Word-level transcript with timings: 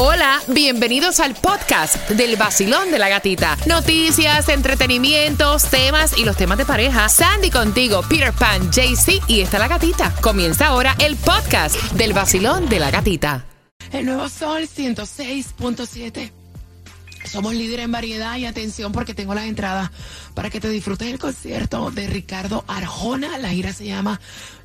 Hola, 0.00 0.40
bienvenidos 0.46 1.18
al 1.18 1.34
podcast 1.34 2.08
del 2.10 2.36
vacilón 2.36 2.92
de 2.92 3.00
la 3.00 3.08
gatita. 3.08 3.58
Noticias, 3.66 4.48
entretenimientos, 4.48 5.64
temas 5.64 6.16
y 6.16 6.24
los 6.24 6.36
temas 6.36 6.56
de 6.56 6.64
pareja. 6.64 7.08
Sandy 7.08 7.50
contigo, 7.50 8.02
Peter 8.08 8.32
Pan, 8.32 8.70
JC 8.70 9.20
y 9.26 9.40
está 9.40 9.58
la 9.58 9.66
gatita. 9.66 10.14
Comienza 10.20 10.68
ahora 10.68 10.94
el 11.00 11.16
podcast 11.16 11.74
del 11.94 12.12
vacilón 12.12 12.68
de 12.68 12.78
la 12.78 12.92
gatita. 12.92 13.44
El 13.90 14.06
nuevo 14.06 14.28
Sol 14.28 14.68
106.7. 14.68 16.30
Somos 17.24 17.52
líderes 17.54 17.84
en 17.84 17.90
variedad 17.90 18.36
y 18.36 18.46
atención 18.46 18.92
porque 18.92 19.14
tengo 19.14 19.34
las 19.34 19.46
entradas 19.46 19.90
para 20.32 20.48
que 20.48 20.60
te 20.60 20.70
disfrutes 20.70 21.08
el 21.08 21.18
concierto 21.18 21.90
de 21.90 22.06
Ricardo 22.06 22.64
Arjona. 22.68 23.36
La 23.38 23.48
gira 23.50 23.72
se 23.72 23.86
llama 23.86 24.20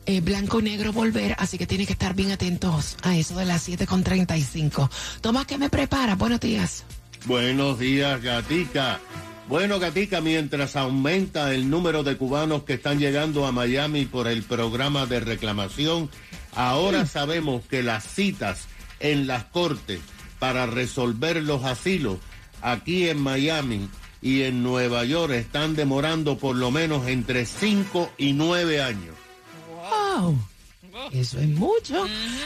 eh, 0.05 0.21
Blanco 0.21 0.59
y 0.59 0.63
Negro 0.63 0.93
Volver, 0.93 1.35
así 1.37 1.57
que 1.57 1.67
tienes 1.67 1.87
que 1.87 1.93
estar 1.93 2.13
bien 2.13 2.31
atentos 2.31 2.97
a 3.03 3.15
eso 3.17 3.35
de 3.35 3.45
las 3.45 3.67
7.35. 3.67 4.89
Tomás, 5.21 5.45
¿qué 5.45 5.57
me 5.57 5.69
prepara? 5.69 6.15
Buenos 6.15 6.39
días. 6.39 6.83
Buenos 7.25 7.79
días, 7.79 8.21
Gatica. 8.21 8.99
Bueno, 9.47 9.79
Gatica, 9.79 10.21
mientras 10.21 10.75
aumenta 10.75 11.53
el 11.53 11.69
número 11.69 12.03
de 12.03 12.17
cubanos 12.17 12.63
que 12.63 12.73
están 12.73 12.99
llegando 12.99 13.45
a 13.45 13.51
Miami 13.51 14.05
por 14.05 14.27
el 14.27 14.43
programa 14.43 15.05
de 15.05 15.19
reclamación, 15.19 16.09
ahora 16.55 17.05
sabemos 17.05 17.63
que 17.65 17.83
las 17.83 18.05
citas 18.05 18.67
en 18.99 19.27
las 19.27 19.43
cortes 19.45 19.99
para 20.39 20.65
resolver 20.65 21.43
los 21.43 21.63
asilos 21.65 22.17
aquí 22.61 23.09
en 23.09 23.19
Miami 23.19 23.89
y 24.21 24.43
en 24.43 24.63
Nueva 24.63 25.03
York 25.03 25.33
están 25.33 25.75
demorando 25.75 26.37
por 26.37 26.55
lo 26.55 26.71
menos 26.71 27.07
entre 27.07 27.45
5 27.45 28.11
y 28.17 28.33
9 28.33 28.81
años. 28.81 29.22
¡Wow! 30.21 30.37
Eso 31.11 31.39
es 31.39 31.47
mucho. 31.47 32.05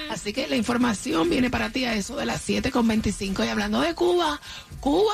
Así 0.09 0.31
que 0.31 0.47
la 0.47 0.55
información 0.55 1.29
viene 1.29 1.49
para 1.49 1.69
ti 1.69 1.85
a 1.85 1.95
eso 1.95 2.15
de 2.15 2.25
las 2.25 2.47
7.25. 2.47 3.45
Y 3.45 3.49
hablando 3.49 3.81
de 3.81 3.93
Cuba, 3.93 4.39
Cuba 4.79 5.13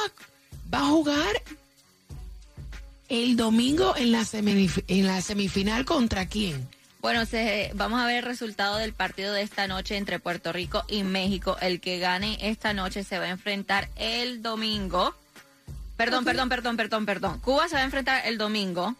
va 0.73 0.79
a 0.79 0.85
jugar 0.89 1.41
el 3.09 3.35
domingo 3.35 3.95
en 3.97 4.11
la, 4.11 4.21
semif- 4.21 4.83
en 4.87 5.07
la 5.07 5.21
semifinal 5.21 5.85
contra 5.85 6.27
quién? 6.27 6.67
Bueno, 7.01 7.25
se, 7.25 7.71
vamos 7.75 7.99
a 8.01 8.05
ver 8.05 8.17
el 8.17 8.23
resultado 8.23 8.77
del 8.77 8.93
partido 8.93 9.33
de 9.33 9.41
esta 9.41 9.67
noche 9.67 9.97
entre 9.97 10.19
Puerto 10.19 10.53
Rico 10.53 10.83
y 10.87 11.03
México. 11.03 11.57
El 11.59 11.81
que 11.81 11.99
gane 11.99 12.37
esta 12.41 12.73
noche 12.73 13.03
se 13.03 13.19
va 13.19 13.25
a 13.25 13.29
enfrentar 13.29 13.89
el 13.97 14.41
domingo. 14.41 15.13
Perdón, 15.97 16.23
perdón, 16.23 16.49
perdón, 16.49 16.77
perdón, 16.77 17.05
perdón. 17.05 17.39
Cuba 17.39 17.67
se 17.67 17.75
va 17.75 17.81
a 17.81 17.85
enfrentar 17.85 18.25
el 18.25 18.37
domingo 18.37 18.95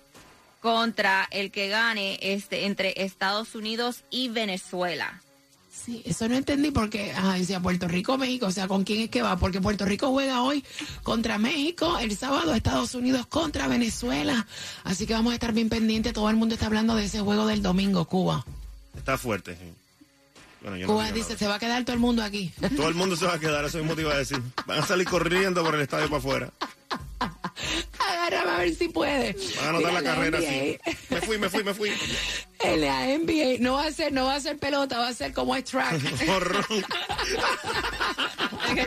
contra 0.64 1.28
el 1.30 1.52
que 1.52 1.68
gane 1.68 2.18
este 2.22 2.66
entre 2.66 2.94
Estados 3.04 3.54
Unidos 3.54 4.06
y 4.10 4.30
Venezuela. 4.30 5.22
Sí, 5.70 6.02
eso 6.06 6.30
no 6.30 6.36
entendí 6.36 6.72
porque, 6.72 7.12
ajá, 7.12 7.34
decía 7.34 7.60
Puerto 7.60 7.90
Rico, 7.90 8.18
México, 8.18 8.46
o 8.46 8.52
sea, 8.52 8.70
¿con 8.70 8.86
quién 8.86 9.02
es 9.02 9.10
que 9.10 9.22
va? 9.22 9.36
Porque 9.36 9.60
Puerto 9.60 9.84
Rico 9.84 10.08
juega 10.12 10.42
hoy 10.42 10.64
contra 11.04 11.38
México, 11.38 12.00
el 12.00 12.16
sábado 12.16 12.54
Estados 12.54 12.96
Unidos 12.96 13.28
contra 13.28 13.68
Venezuela. 13.68 14.48
Así 14.86 15.06
que 15.06 15.12
vamos 15.12 15.32
a 15.32 15.34
estar 15.34 15.52
bien 15.52 15.68
pendientes, 15.68 16.14
todo 16.14 16.30
el 16.30 16.38
mundo 16.38 16.54
está 16.56 16.68
hablando 16.68 16.96
de 16.96 17.04
ese 17.04 17.20
juego 17.20 17.46
del 17.46 17.62
domingo, 17.62 18.06
Cuba. 18.06 18.46
Está 18.96 19.18
fuerte, 19.18 19.58
sí. 19.58 19.74
Bueno, 20.62 20.78
yo 20.78 20.88
no 20.88 20.94
Cuba 20.94 21.12
dice, 21.12 21.38
se 21.38 21.46
va 21.46 21.56
a 21.56 21.60
quedar 21.60 21.84
todo 21.84 21.94
el 21.94 22.00
mundo 22.00 22.24
aquí. 22.24 22.54
Todo 22.78 22.88
el 22.88 22.96
mundo 22.96 23.18
se 23.18 23.26
va 23.26 23.34
a 23.34 23.40
quedar, 23.40 23.66
eso 23.66 23.80
mismo 23.80 23.96
te 23.96 24.02
iba 24.04 24.14
a 24.14 24.18
decir. 24.18 24.42
Van 24.66 24.80
a 24.80 24.86
salir 24.86 25.06
corriendo 25.10 25.62
por 25.62 25.76
el 25.76 25.82
estadio 25.82 26.06
para 26.06 26.20
afuera. 26.20 26.54
Agárrame 28.24 28.52
a 28.52 28.58
ver 28.60 28.76
si 28.76 28.88
puede. 28.88 29.36
Van 29.58 29.66
a 29.66 29.70
anotar 29.70 29.94
la 29.94 30.04
carrera 30.04 30.40
así. 30.40 30.80
Me 31.10 31.22
fui, 31.22 31.38
me 31.38 31.50
fui, 31.50 31.64
me 31.64 31.74
fui. 31.74 31.92
En 32.64 32.80
la 32.80 33.08
NBA 33.08 33.58
no 33.60 33.74
va 33.74 33.88
a 33.88 33.92
ser, 33.92 34.14
no 34.14 34.24
va 34.24 34.36
a 34.36 34.40
ser 34.40 34.58
pelota, 34.58 34.98
va 34.98 35.10
a 35.10 35.14
ser 35.14 35.34
como 35.34 35.54
es 35.54 35.66
track. 35.66 36.00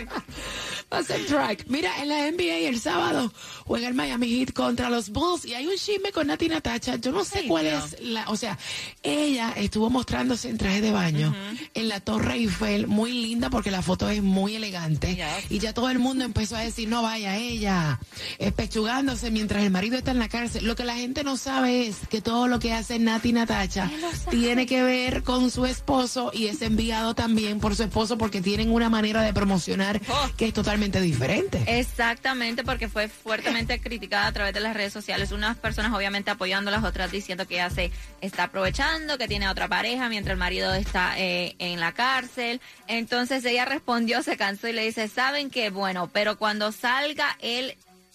Va 0.93 0.99
a 0.99 1.03
ser 1.03 1.27
track. 1.27 1.65
Mira, 1.67 1.91
en 2.01 2.09
la 2.09 2.31
NBA 2.31 2.69
el 2.69 2.81
sábado 2.81 3.33
juega 3.65 3.89
el 3.89 3.95
Miami 3.95 4.29
Heat 4.29 4.53
contra 4.53 4.89
los 4.89 5.11
Bulls 5.11 5.45
y 5.45 5.55
hay 5.55 5.67
un 5.67 5.75
chisme 5.77 6.13
con 6.13 6.29
Nati 6.29 6.49
Natacha. 6.49 6.95
Yo 6.97 7.11
no 7.11 7.25
sé 7.25 7.45
cuál 7.49 7.67
es 7.67 7.97
la, 8.01 8.29
o 8.31 8.37
sea, 8.37 8.57
ella 9.03 9.53
estuvo 9.57 9.91
mostrándose 9.91 10.49
en 10.49 10.59
traje 10.59 10.81
de 10.81 10.93
baño 10.93 11.35
en 11.75 11.89
la 11.89 11.99
Torre 11.99 12.35
Eiffel, 12.35 12.87
muy 12.87 13.11
linda 13.13 13.51
porque 13.51 13.73
la 13.73 13.83
foto 13.83 14.09
es 14.09 14.23
muy 14.23 14.55
elegante. 14.55 15.17
Yes. 15.17 15.51
Y 15.51 15.59
ya 15.59 15.75
todo 15.75 15.91
el 15.91 15.99
mundo 15.99 16.25
empezó 16.25 16.55
a 16.55 16.61
decir, 16.61 16.89
no 16.89 17.03
vaya 17.03 17.37
ella, 17.37 17.99
espechugándose 18.39 19.33
mientras 19.33 19.65
el 19.65 19.71
marido 19.73 19.97
está 19.99 20.13
en 20.13 20.21
la 20.21 20.29
cárcel. 20.29 20.65
Lo 20.67 20.77
que 20.77 20.85
la 20.85 20.95
gente 20.95 21.25
no 21.25 21.37
sabe 21.37 21.89
es 21.89 21.97
que 22.09 22.21
todo 22.21 22.47
lo 22.47 22.61
que 22.61 22.73
hace 22.73 23.01
Nati 23.01 23.33
Natacha 23.33 23.91
tiene 24.31 24.67
que 24.67 24.85
ver 24.85 25.25
con 25.25 25.51
su 25.51 25.67
esposo 25.67 26.31
y 26.33 26.47
es 26.47 26.63
enviado 26.63 27.15
también 27.17 27.59
por 27.59 27.75
su 27.75 27.83
esposo 27.83 28.17
porque 28.17 28.41
tienen 28.41 28.71
una 28.71 28.89
manera 28.89 29.23
de 29.23 29.35
promocionar 29.35 30.01
Oh. 30.09 30.31
que 30.37 30.47
es 30.47 30.55
totalmente 30.55 30.76
diferente. 30.81 31.63
Exactamente, 31.67 32.63
porque 32.65 32.89
fue 32.89 33.09
fuertemente 33.09 33.81
criticada 33.81 34.27
a 34.27 34.33
través 34.33 34.53
de 34.55 34.61
las 34.61 34.75
redes 34.75 34.93
sociales. 34.93 35.33
Unas 35.33 35.57
personas 35.57 35.93
obviamente 35.93 36.31
apoyando, 36.31 36.71
las 36.71 36.85
otras 36.85 37.11
diciendo 37.11 37.47
que 37.47 37.55
ella 37.55 37.71
se 37.71 37.91
está 38.21 38.45
aprovechando, 38.45 39.19
que 39.19 39.27
tiene 39.29 39.47
a 39.47 39.51
otra 39.51 39.69
pareja 39.69 40.09
mientras 40.09 40.33
el 40.35 40.39
marido 40.39 40.73
está 40.75 41.19
eh, 41.19 41.55
en 41.59 41.81
la 41.81 41.93
cárcel. 41.93 42.61
Entonces 42.89 43.45
ella 43.45 43.65
respondió, 43.65 44.23
se 44.23 44.37
cansó 44.37 44.69
y 44.69 44.73
le 44.73 44.85
dice, 44.85 45.09
¿saben 45.09 45.51
qué? 45.51 45.71
Bueno, 45.71 46.09
pero 46.13 46.37
cuando 46.39 46.73
salga 46.73 47.37
él 47.41 47.75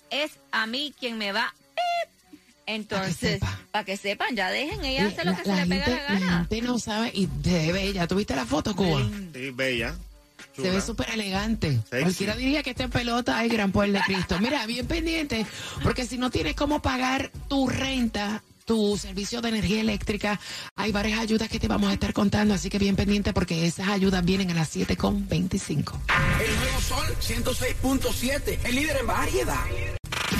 es 0.09 0.31
a 0.51 0.65
mí 0.67 0.93
quien 0.99 1.17
me 1.17 1.31
va... 1.31 1.53
¡pip". 1.75 2.39
Entonces, 2.67 3.41
para 3.71 3.83
que 3.83 3.97
sepan, 3.97 4.35
ya 4.35 4.49
dejen, 4.49 4.85
ella 4.85 5.07
hace 5.07 5.25
lo 5.25 5.31
La- 5.31 5.37
que 5.37 5.47
la 5.49 5.55
se 5.55 5.61
le 5.65 5.67
pega 5.67 5.85
gente, 5.85 6.01
la 6.03 6.13
la 6.13 6.19
gana. 6.19 6.37
gente 6.49 6.61
no 6.61 6.79
sabe 6.79 7.11
y 7.13 7.27
se 7.43 7.71
ve 7.71 7.83
ella. 7.83 8.07
¿Tuviste 8.07 8.35
la 8.35 8.45
foto, 8.45 8.75
Cuba? 8.75 9.01
Sí, 9.33 9.49
bella. 9.51 9.95
Se 10.55 10.69
ve 10.69 10.81
súper 10.81 11.09
elegante. 11.11 11.79
Sexy. 11.89 12.03
Cualquiera 12.03 12.35
diría 12.35 12.63
que 12.63 12.71
esta 12.71 12.87
pelota 12.87 13.37
hay 13.37 13.49
gran 13.49 13.71
poder 13.71 13.91
de 13.91 14.01
Cristo. 14.01 14.37
Mira, 14.39 14.65
bien 14.65 14.87
pendiente, 14.87 15.45
porque 15.83 16.05
si 16.05 16.17
no 16.17 16.29
tienes 16.29 16.55
cómo 16.55 16.81
pagar 16.81 17.31
tu 17.47 17.67
renta, 17.67 18.43
tu 18.65 18.97
servicio 18.97 19.41
de 19.41 19.49
energía 19.49 19.81
eléctrica, 19.81 20.39
hay 20.75 20.91
varias 20.91 21.19
ayudas 21.19 21.49
que 21.49 21.59
te 21.59 21.67
vamos 21.67 21.89
a 21.89 21.93
estar 21.93 22.13
contando, 22.13 22.53
así 22.53 22.69
que 22.69 22.79
bien 22.79 22.95
pendiente 22.95 23.33
porque 23.33 23.65
esas 23.65 23.89
ayudas 23.89 24.23
vienen 24.23 24.51
a 24.51 24.53
las 24.53 24.75
7.25. 24.75 25.93
El 26.39 26.55
nuevo 26.55 26.81
Sol 26.81 27.15
106.7, 27.19 28.59
el 28.63 28.75
líder 28.75 28.97
en 28.97 29.07
variedad. 29.07 29.65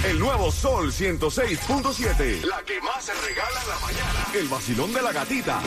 El 0.06 0.18
nuevo 0.18 0.52
Sol 0.52 0.92
106.7. 0.92 2.44
La 2.44 2.64
que 2.64 2.82
más 2.82 3.06
se 3.06 3.14
regala 3.14 3.62
en 3.62 3.70
la 3.70 3.80
mañana. 3.80 4.28
El 4.34 4.48
vacilón 4.48 4.94
de 4.94 5.02
la 5.02 5.12
gatita. 5.12 5.62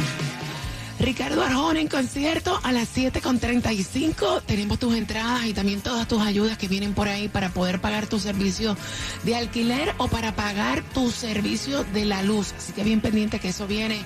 Ricardo 1.05 1.43
Arjona 1.43 1.81
en 1.81 1.89
concierto 1.89 2.59
a 2.63 2.73
las 2.73 2.97
7.35. 2.97 4.43
Tenemos 4.47 4.79
tus 4.79 4.95
entradas 4.95 5.45
y 5.45 5.53
también 5.53 5.83
todas 5.83 6.09
tus 6.09 6.23
ayudas 6.23 6.57
que 6.57 6.67
vienen 6.67 6.95
por 6.95 7.09
ahí 7.09 7.29
para 7.29 7.51
poder 7.51 7.79
pagar 7.79 8.07
tu 8.07 8.19
servicio 8.19 8.75
de 9.23 9.37
alquiler 9.37 9.95
o 9.99 10.09
para 10.09 10.35
pagar 10.35 10.83
tu 10.95 11.11
servicio 11.11 11.85
de 11.85 12.07
la 12.07 12.23
luz. 12.23 12.55
Así 12.57 12.73
que 12.73 12.83
bien 12.83 13.03
pendiente 13.03 13.39
que 13.39 13.49
eso 13.49 13.67
viene 13.67 14.03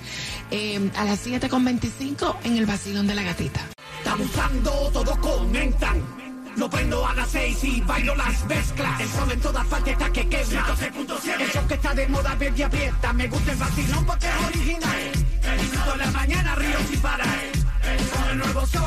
eh, 0.50 0.90
a 0.96 1.04
las 1.04 1.24
7.25 1.24 2.34
en 2.42 2.56
el 2.56 2.66
vacilón 2.66 3.06
de 3.06 3.14
la 3.14 3.22
gatita. 3.22 3.60
Estamos 3.98 4.28
usando, 4.30 4.70
todos 4.92 5.18
comentan. 5.18 6.02
Lo 6.56 6.68
prendo 6.68 7.06
a 7.06 7.14
las 7.14 7.30
seis 7.30 7.62
y 7.62 7.80
bailo 7.82 8.16
las 8.16 8.44
mezclas. 8.46 9.00
El 9.00 9.08
sol 9.08 9.30
en 9.30 9.40
todas 9.40 9.64
partes 9.68 9.92
está 9.92 10.12
que 10.12 10.28
quema. 10.28 10.66
106.7. 10.66 11.40
El 11.40 11.50
show 11.52 11.66
que 11.68 11.74
está 11.74 11.94
de 11.94 12.08
moda, 12.08 12.34
baby, 12.34 12.62
aprieta. 12.62 13.12
Me 13.12 13.28
gusta 13.28 13.52
el 13.52 13.58
vacilón 13.58 14.04
porque 14.04 14.26
es 14.26 14.46
original. 14.48 15.27
Disfruto 15.56 15.96
la 15.96 16.10
mañana, 16.10 16.54
río 16.54 16.78
sin 16.88 17.00
parar. 17.00 17.38
Con 18.14 18.30
el 18.30 18.38
nuevo 18.38 18.66
sol, 18.66 18.82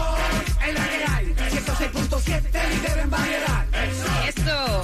en 0.68 0.74
la 0.76 0.88
que 0.90 1.06
hay. 1.06 1.26
106.7, 1.52 2.70
líder 2.70 3.00
en 3.00 3.10
variedad. 3.10 3.71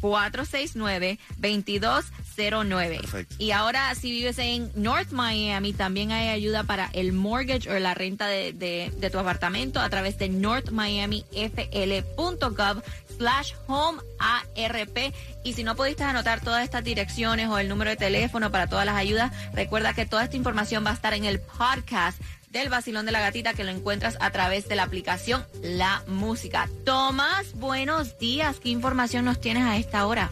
786-469-2209. 0.00 3.00
Perfecto. 3.00 3.34
Y 3.38 3.50
ahora, 3.52 3.94
si 3.94 4.10
vives 4.10 4.38
en 4.38 4.70
North 4.74 5.10
Miami, 5.12 5.72
también 5.72 6.12
hay 6.12 6.28
ayuda 6.28 6.64
para 6.64 6.90
el 6.92 7.12
mortgage 7.12 7.70
o 7.70 7.78
la 7.78 7.94
renta 7.94 8.26
de, 8.26 8.52
de- 8.52 8.92
de 8.96 9.10
tu 9.10 9.18
apartamento 9.18 9.80
a 9.80 9.88
través 9.88 10.18
de 10.18 10.28
northmiamifl.gov 10.28 12.82
slash 13.16 13.52
home 13.66 13.98
ARP. 14.18 15.14
Y 15.44 15.52
si 15.54 15.64
no 15.64 15.74
pudiste 15.76 16.04
anotar 16.04 16.40
todas 16.42 16.64
estas 16.64 16.84
direcciones 16.84 17.48
o 17.48 17.58
el 17.58 17.68
número 17.68 17.90
de 17.90 17.96
teléfono 17.96 18.50
para 18.50 18.66
todas 18.66 18.84
las 18.84 18.96
ayudas, 18.96 19.32
recuerda 19.54 19.94
que 19.94 20.04
toda 20.06 20.24
esta 20.24 20.36
información 20.36 20.84
va 20.84 20.90
a 20.90 20.94
estar 20.94 21.14
en 21.14 21.24
el 21.24 21.40
podcast 21.40 22.20
del 22.60 22.68
Vacilón 22.70 23.06
de 23.06 23.12
la 23.12 23.20
Gatita 23.20 23.54
que 23.54 23.64
lo 23.64 23.70
encuentras 23.70 24.16
a 24.20 24.30
través 24.30 24.68
de 24.68 24.76
la 24.76 24.84
aplicación 24.84 25.44
La 25.62 26.02
Música. 26.06 26.68
Tomás, 26.84 27.52
buenos 27.54 28.18
días. 28.18 28.60
¿Qué 28.60 28.70
información 28.70 29.24
nos 29.26 29.40
tienes 29.40 29.64
a 29.64 29.76
esta 29.76 30.06
hora? 30.06 30.30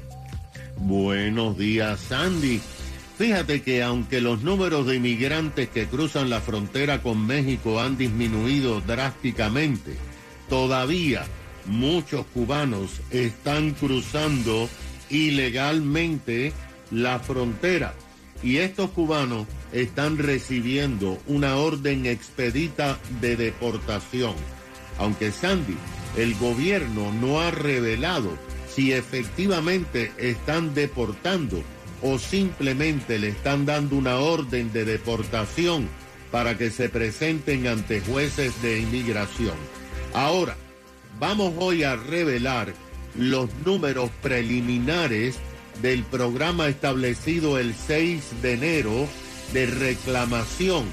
Buenos 0.76 1.59
días, 1.59 2.00
Sandy. 2.00 2.61
Fíjate 3.19 3.62
que 3.62 3.82
aunque 3.82 4.21
los 4.21 4.43
números 4.43 4.87
de 4.87 4.97
inmigrantes 4.97 5.69
que 5.69 5.87
cruzan 5.87 6.31
la 6.31 6.41
frontera 6.41 7.03
con 7.03 7.26
México 7.26 7.81
han 7.81 7.97
disminuido 7.97 8.81
drásticamente, 8.81 9.97
todavía 10.49 11.25
muchos 11.67 12.26
cubanos 12.26 13.00
están 13.11 13.73
cruzando 13.73 14.69
ilegalmente 15.11 16.53
la 16.91 17.19
frontera. 17.19 17.94
Y 18.44 18.58
estos 18.58 18.91
cubanos 18.91 19.46
están 19.73 20.19
recibiendo 20.19 21.19
una 21.26 21.56
orden 21.56 22.05
expedita 22.05 22.99
de 23.23 23.37
deportación. 23.37 24.35
Aunque 24.99 25.32
Sandy, 25.32 25.76
el 26.19 26.35
gobierno 26.35 27.11
no 27.11 27.41
ha 27.41 27.50
revelado 27.50 28.37
si 28.69 28.93
efectivamente 28.93 30.12
están 30.19 30.75
deportando 30.75 31.62
o 32.02 32.19
simplemente 32.19 33.19
le 33.19 33.29
están 33.29 33.64
dando 33.64 33.96
una 33.96 34.19
orden 34.19 34.73
de 34.75 34.85
deportación 34.85 35.88
para 36.31 36.58
que 36.58 36.70
se 36.70 36.90
presenten 36.90 37.67
ante 37.67 38.02
jueces 38.02 38.61
de 38.61 38.81
inmigración. 38.81 39.55
Ahora, 40.12 40.55
vamos 41.19 41.55
hoy 41.58 41.82
a 41.82 41.97
revelar 41.97 42.75
los 43.17 43.49
números 43.64 44.11
preliminares 44.20 45.38
del 45.82 46.03
programa 46.05 46.69
establecido 46.69 47.59
el 47.59 47.75
6 47.75 48.43
de 48.43 48.53
enero 48.53 49.09
de 49.53 49.67
reclamación, 49.67 50.85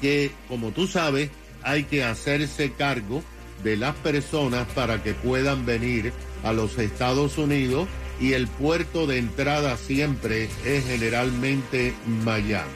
que 0.00 0.30
como 0.48 0.70
tú 0.70 0.86
sabes 0.86 1.30
hay 1.62 1.84
que 1.84 2.04
hacerse 2.04 2.72
cargo 2.72 3.22
de 3.62 3.76
las 3.76 3.94
personas 3.96 4.66
para 4.74 5.02
que 5.02 5.12
puedan 5.14 5.66
venir 5.66 6.12
a 6.42 6.52
los 6.52 6.78
Estados 6.78 7.38
Unidos 7.38 7.88
y 8.20 8.34
el 8.34 8.48
puerto 8.48 9.06
de 9.06 9.18
entrada 9.18 9.76
siempre 9.76 10.48
es 10.64 10.86
generalmente 10.86 11.94
Miami. 12.24 12.70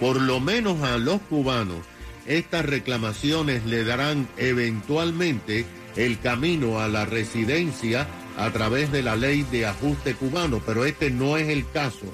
Por 0.00 0.20
lo 0.20 0.40
menos 0.40 0.82
a 0.82 0.98
los 0.98 1.20
cubanos, 1.22 1.78
estas 2.26 2.64
reclamaciones 2.64 3.64
le 3.64 3.84
darán 3.84 4.28
eventualmente 4.36 5.64
el 5.96 6.18
camino 6.20 6.80
a 6.80 6.88
la 6.88 7.04
residencia 7.04 8.06
a 8.36 8.50
través 8.50 8.90
de 8.92 9.02
la 9.02 9.16
ley 9.16 9.42
de 9.50 9.66
ajuste 9.66 10.14
cubano, 10.14 10.60
pero 10.64 10.84
este 10.84 11.10
no 11.10 11.36
es 11.36 11.48
el 11.48 11.68
caso 11.70 12.06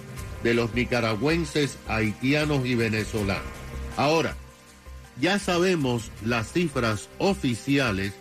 de 0.43 0.55
los 0.55 0.75
nicaragüenses, 0.75 1.79
haitianos 1.88 2.67
y 2.67 2.75
venezolanos. 2.75 3.43
Ahora, 3.97 4.37
ya 5.20 5.38
sabemos 5.38 6.11
las 6.25 6.53
cifras 6.53 7.09
oficiales 7.19 8.12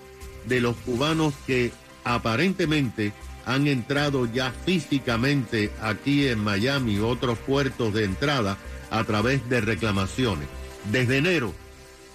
de 0.46 0.62
los 0.62 0.76
cubanos 0.78 1.34
que 1.46 1.72
aparentemente 2.04 3.14
han 3.46 3.68
entrado 3.68 4.26
ya 4.26 4.52
físicamente 4.66 5.72
aquí 5.82 6.28
en 6.28 6.40
Miami 6.40 6.96
y 6.96 7.00
otros 7.00 7.38
puertos 7.40 7.94
de 7.94 8.04
entrada 8.04 8.58
a 8.90 9.04
través 9.04 9.48
de 9.50 9.62
reclamaciones. 9.62 10.48
Desde 10.92 11.18
enero 11.18 11.54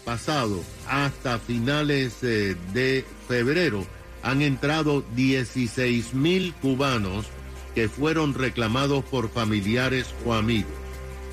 pasado 0.04 0.62
hasta 0.88 1.38
finales 1.38 2.18
eh, 2.22 2.56
de 2.72 3.04
febrero 3.28 3.86
han 4.22 4.42
entrado 4.42 5.04
16 5.14 6.14
mil 6.14 6.54
cubanos 6.54 7.26
que 7.74 7.88
fueron 7.88 8.34
reclamados 8.34 9.04
por 9.04 9.30
familiares 9.30 10.14
o 10.24 10.34
amigos. 10.34 10.72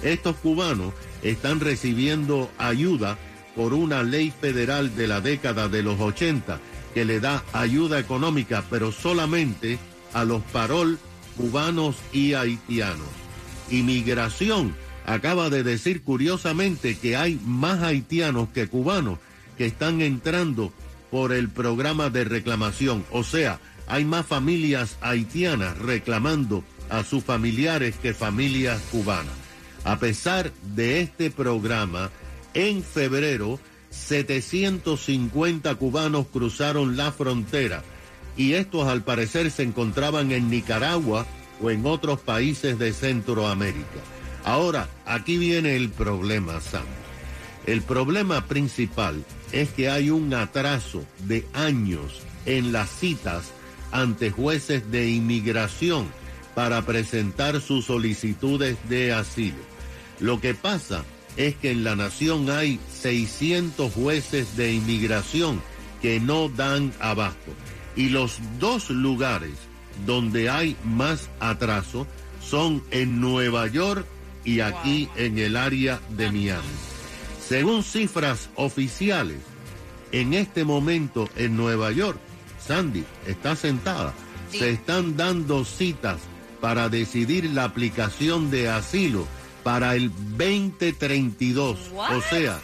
Estos 0.03 0.35
cubanos 0.37 0.93
están 1.21 1.59
recibiendo 1.59 2.49
ayuda 2.57 3.17
por 3.55 3.73
una 3.73 4.03
ley 4.03 4.31
federal 4.31 4.95
de 4.95 5.07
la 5.07 5.21
década 5.21 5.67
de 5.67 5.83
los 5.83 5.99
80 5.99 6.59
que 6.93 7.05
le 7.05 7.19
da 7.19 7.43
ayuda 7.53 7.99
económica, 7.99 8.63
pero 8.69 8.91
solamente 8.91 9.77
a 10.13 10.23
los 10.23 10.41
parol 10.43 10.97
cubanos 11.37 11.97
y 12.11 12.33
haitianos. 12.33 13.07
Inmigración 13.69 14.75
acaba 15.05 15.49
de 15.49 15.63
decir 15.63 16.03
curiosamente 16.03 16.97
que 16.97 17.15
hay 17.15 17.39
más 17.45 17.83
haitianos 17.83 18.49
que 18.49 18.67
cubanos 18.67 19.19
que 19.57 19.65
están 19.65 20.01
entrando 20.01 20.71
por 21.11 21.33
el 21.33 21.49
programa 21.49 22.09
de 22.09 22.23
reclamación. 22.23 23.05
O 23.11 23.23
sea, 23.23 23.59
hay 23.87 24.05
más 24.05 24.25
familias 24.25 24.97
haitianas 25.01 25.77
reclamando 25.77 26.63
a 26.89 27.03
sus 27.03 27.23
familiares 27.23 27.95
que 28.01 28.13
familias 28.13 28.81
cubanas. 28.91 29.33
A 29.83 29.97
pesar 29.97 30.51
de 30.75 31.01
este 31.01 31.31
programa, 31.31 32.11
en 32.53 32.83
febrero 32.83 33.59
750 33.89 35.75
cubanos 35.75 36.27
cruzaron 36.31 36.97
la 36.97 37.11
frontera 37.11 37.83
y 38.37 38.53
estos 38.53 38.87
al 38.87 39.03
parecer 39.03 39.51
se 39.51 39.63
encontraban 39.63 40.31
en 40.31 40.49
Nicaragua 40.49 41.25
o 41.61 41.71
en 41.71 41.85
otros 41.85 42.19
países 42.19 42.79
de 42.79 42.93
Centroamérica. 42.93 43.99
Ahora, 44.45 44.87
aquí 45.05 45.37
viene 45.37 45.75
el 45.75 45.89
problema, 45.89 46.61
Sam. 46.61 46.85
El 47.65 47.81
problema 47.81 48.45
principal 48.45 49.25
es 49.51 49.69
que 49.69 49.89
hay 49.89 50.09
un 50.09 50.33
atraso 50.33 51.05
de 51.25 51.45
años 51.53 52.21
en 52.45 52.71
las 52.71 52.89
citas 52.89 53.51
ante 53.91 54.31
jueces 54.31 54.91
de 54.91 55.09
inmigración 55.09 56.07
para 56.55 56.81
presentar 56.83 57.61
sus 57.61 57.85
solicitudes 57.85 58.77
de 58.89 59.13
asilo. 59.13 59.57
Lo 60.19 60.41
que 60.41 60.53
pasa 60.53 61.03
es 61.37 61.55
que 61.55 61.71
en 61.71 61.83
la 61.83 61.95
nación 61.95 62.49
hay 62.49 62.79
600 62.91 63.93
jueces 63.93 64.57
de 64.57 64.73
inmigración 64.73 65.61
que 66.01 66.19
no 66.19 66.49
dan 66.49 66.93
abasto. 66.99 67.53
Y 67.95 68.09
los 68.09 68.39
dos 68.59 68.89
lugares 68.89 69.53
donde 70.05 70.49
hay 70.49 70.75
más 70.83 71.29
atraso 71.39 72.07
son 72.41 72.83
en 72.91 73.19
Nueva 73.19 73.67
York 73.67 74.05
y 74.45 74.61
aquí 74.61 75.09
en 75.15 75.37
el 75.37 75.55
área 75.55 75.99
de 76.09 76.31
Miami. 76.31 76.88
Según 77.49 77.83
cifras 77.83 78.49
oficiales, 78.55 79.39
en 80.11 80.35
este 80.35 80.63
momento 80.63 81.27
en 81.35 81.57
Nueva 81.57 81.91
York, 81.91 82.19
Sandy 82.63 83.03
está 83.25 83.55
sentada, 83.55 84.13
Sí. 84.51 84.59
se 84.59 84.69
están 84.71 85.17
dando 85.17 85.65
citas 85.65 86.19
para 86.61 86.89
decidir 86.89 87.45
la 87.45 87.63
aplicación 87.63 88.51
de 88.51 88.69
asilo 88.69 89.27
para 89.63 89.95
el 89.95 90.11
2032, 90.37 91.89
What? 91.91 92.17
o 92.17 92.21
sea, 92.21 92.59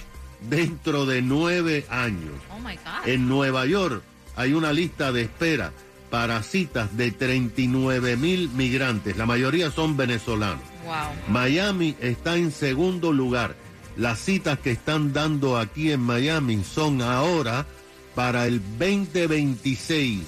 dentro 0.50 1.06
de 1.08 1.22
nueve 1.24 1.86
años. 1.90 2.34
Oh 2.56 2.60
my 2.60 2.76
God. 2.76 3.08
En 3.08 3.28
Nueva 3.28 3.66
York 3.66 4.04
hay 4.36 4.54
una 4.54 4.72
lista 4.72 5.12
de 5.12 5.22
espera 5.24 5.72
para 6.12 6.44
citas 6.44 6.96
de 6.96 7.12
39 7.12 8.18
mil 8.18 8.50
migrantes, 8.50 9.18
la 9.18 9.26
mayoría 9.26 9.72
son 9.72 9.98
venezolanos. 9.98 10.64
Wow. 10.86 10.94
Miami 11.34 11.96
está 12.00 12.36
en 12.38 12.52
segundo 12.52 13.12
lugar. 13.12 13.56
Las 13.98 14.20
citas 14.20 14.60
que 14.60 14.72
están 14.72 15.14
dando 15.14 15.58
aquí 15.58 15.92
en 15.92 16.02
Miami 16.02 16.64
son 16.64 17.02
ahora 17.02 17.66
para 18.14 18.46
el 18.48 18.62
2026, 18.78 20.22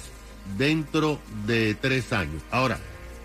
dentro 0.56 1.18
de 1.46 1.74
tres 1.74 2.12
años. 2.12 2.42
Ahora, 2.50 2.78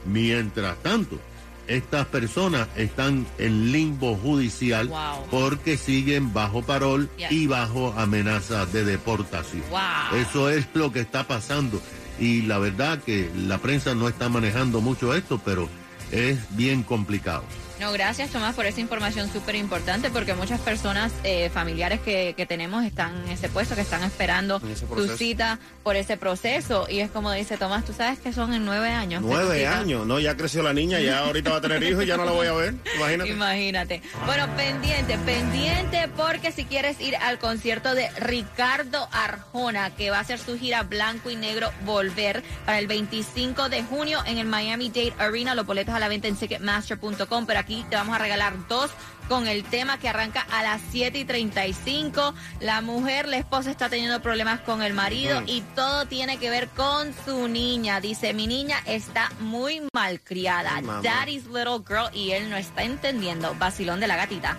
mientras 0.05 0.77
tanto, 0.83 1.19
estas 1.67 2.05
personas 2.07 2.67
están 2.75 3.25
en 3.37 3.71
limbo 3.71 4.15
judicial 4.15 4.87
Wow. 4.89 5.27
porque 5.31 5.77
siguen 5.77 6.33
bajo 6.33 6.61
parol 6.61 7.09
y 7.29 7.47
bajo 7.47 7.93
amenaza 7.97 8.65
de 8.65 8.83
deportación. 8.83 9.63
Wow. 9.69 10.19
Eso 10.19 10.49
es 10.49 10.67
lo 10.73 10.91
que 10.91 10.99
está 10.99 11.25
pasando 11.25 11.81
y 12.19 12.41
la 12.43 12.59
verdad 12.59 12.99
que 13.01 13.29
la 13.47 13.57
prensa 13.59 13.95
no 13.95 14.07
está 14.09 14.27
manejando 14.29 14.81
mucho 14.81 15.13
esto, 15.15 15.41
pero 15.43 15.69
es 16.11 16.37
bien 16.57 16.83
complicado. 16.83 17.43
No, 17.83 17.91
gracias 17.91 18.29
Tomás 18.29 18.55
por 18.55 18.65
esa 18.65 18.79
información 18.79 19.29
súper 19.29 19.55
importante 19.55 20.09
porque 20.09 20.33
muchas 20.33 20.61
personas 20.61 21.11
eh, 21.25 21.49
familiares 21.49 21.99
que, 21.99 22.33
que 22.37 22.45
tenemos 22.45 22.85
están 22.85 23.13
en 23.25 23.31
ese 23.33 23.49
puesto, 23.49 23.75
que 23.75 23.81
están 23.81 24.03
esperando 24.03 24.61
su 24.61 25.17
cita 25.17 25.59
por 25.83 25.97
ese 25.97 26.15
proceso 26.15 26.87
y 26.89 26.99
es 26.99 27.11
como 27.11 27.33
dice 27.33 27.57
Tomás, 27.57 27.83
tú 27.83 27.91
sabes 27.91 28.19
que 28.19 28.31
son 28.31 28.53
en 28.53 28.63
nueve 28.63 28.87
años. 28.87 29.21
Nueve 29.21 29.67
años, 29.67 30.07
no, 30.07 30.17
ya 30.21 30.37
creció 30.37 30.63
la 30.63 30.71
niña, 30.71 31.01
ya 31.01 31.25
ahorita 31.25 31.49
va 31.49 31.57
a 31.57 31.61
tener 31.61 31.83
hijos 31.83 32.05
y 32.05 32.07
ya 32.07 32.15
no 32.15 32.23
la 32.23 32.31
voy 32.31 32.47
a 32.47 32.53
ver. 32.53 32.75
Imagínate. 32.95 33.29
Imagínate. 33.29 34.01
Bueno, 34.25 34.47
pendiente, 34.55 35.17
pendiente, 35.17 36.09
porque 36.15 36.53
si 36.53 36.63
quieres 36.63 37.01
ir 37.01 37.17
al 37.17 37.37
concierto 37.37 37.95
de 37.95 38.09
Ricardo 38.11 39.09
Arjona, 39.11 39.93
que 39.93 40.09
va 40.09 40.19
a 40.19 40.21
hacer 40.21 40.39
su 40.39 40.57
gira 40.57 40.83
blanco 40.83 41.29
y 41.29 41.35
negro 41.35 41.69
Volver 41.83 42.43
para 42.65 42.79
el 42.79 42.87
25 42.87 43.67
de 43.67 43.83
junio 43.83 44.19
en 44.25 44.37
el 44.37 44.47
Miami 44.47 44.87
Dade 44.87 45.13
Arena, 45.17 45.53
los 45.53 45.65
boletos 45.65 45.93
a 45.93 45.99
la 45.99 46.07
venta 46.07 46.29
en 46.29 46.37
Ticketmaster.com, 46.37 47.45
pero 47.45 47.59
aquí 47.59 47.72
te 47.89 47.95
vamos 47.95 48.15
a 48.15 48.19
regalar 48.19 48.53
dos 48.67 48.91
con 49.29 49.47
el 49.47 49.63
tema 49.63 49.97
que 49.99 50.09
arranca 50.09 50.45
a 50.51 50.63
las 50.63 50.81
7 50.91 51.17
y 51.17 51.23
35. 51.25 52.33
La 52.59 52.81
mujer, 52.81 53.27
la 53.29 53.37
esposa 53.37 53.71
está 53.71 53.87
teniendo 53.89 54.21
problemas 54.21 54.59
con 54.59 54.81
el 54.83 54.93
marido 54.93 55.39
Mm. 55.41 55.45
y 55.47 55.61
todo 55.75 56.05
tiene 56.07 56.37
que 56.37 56.49
ver 56.49 56.67
con 56.69 57.13
su 57.25 57.47
niña. 57.47 58.01
Dice, 58.01 58.33
mi 58.33 58.47
niña 58.47 58.75
está 58.85 59.31
muy 59.39 59.81
malcriada. 59.93 60.75
Ay. 60.75 60.83
Daddy's 61.01 61.45
little 61.45 61.79
girl 61.87 62.09
y 62.13 62.31
él 62.31 62.49
no 62.49 62.57
está 62.57 62.83
entendiendo. 62.83 63.55
Vacilón 63.57 64.01
de 64.01 64.07
la 64.07 64.17
gatita. 64.17 64.57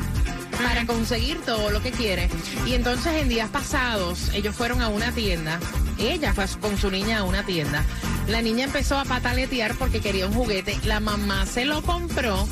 para 0.62 0.86
conseguir 0.86 1.40
todo 1.42 1.70
lo 1.70 1.82
que 1.82 1.90
quiere. 1.90 2.28
Y 2.66 2.74
entonces 2.74 3.14
en 3.14 3.28
días 3.28 3.48
pasados 3.50 4.30
ellos 4.34 4.54
fueron 4.54 4.82
a 4.82 4.88
una 4.88 5.12
tienda, 5.12 5.58
ella 5.98 6.32
fue 6.34 6.46
con 6.60 6.76
su 6.76 6.90
niña 6.90 7.18
a 7.18 7.24
una 7.24 7.44
tienda, 7.44 7.84
la 8.28 8.42
niña 8.42 8.64
empezó 8.64 8.98
a 8.98 9.04
pataletear 9.04 9.74
porque 9.76 10.00
quería 10.00 10.26
un 10.26 10.34
juguete, 10.34 10.78
la 10.84 11.00
mamá 11.00 11.46
se 11.46 11.64
lo 11.64 11.82
compró. 11.82 12.46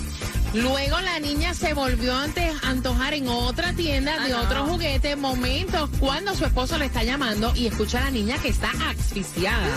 Luego 0.55 0.99
la 1.01 1.21
niña 1.21 1.53
se 1.55 1.75
volvió 1.75 2.15
antes 2.17 2.55
a 2.63 2.71
antojar 2.71 3.15
en 3.15 3.29
otra 3.29 3.73
tienda 3.75 4.13
de 4.25 4.33
Ah, 4.33 4.37
no. 4.39 4.43
otro 4.43 4.67
juguete. 4.67 5.15
Momentos 5.17 5.91
cuando 5.99 6.35
su 6.35 6.45
esposo 6.45 6.79
le 6.79 6.87
está 6.87 7.03
llamando 7.03 7.53
y 7.55 7.67
escucha 7.67 7.99
a 7.99 8.05
la 8.05 8.11
niña 8.11 8.37
que 8.39 8.49
está 8.49 8.71
asfixiada. 8.89 9.69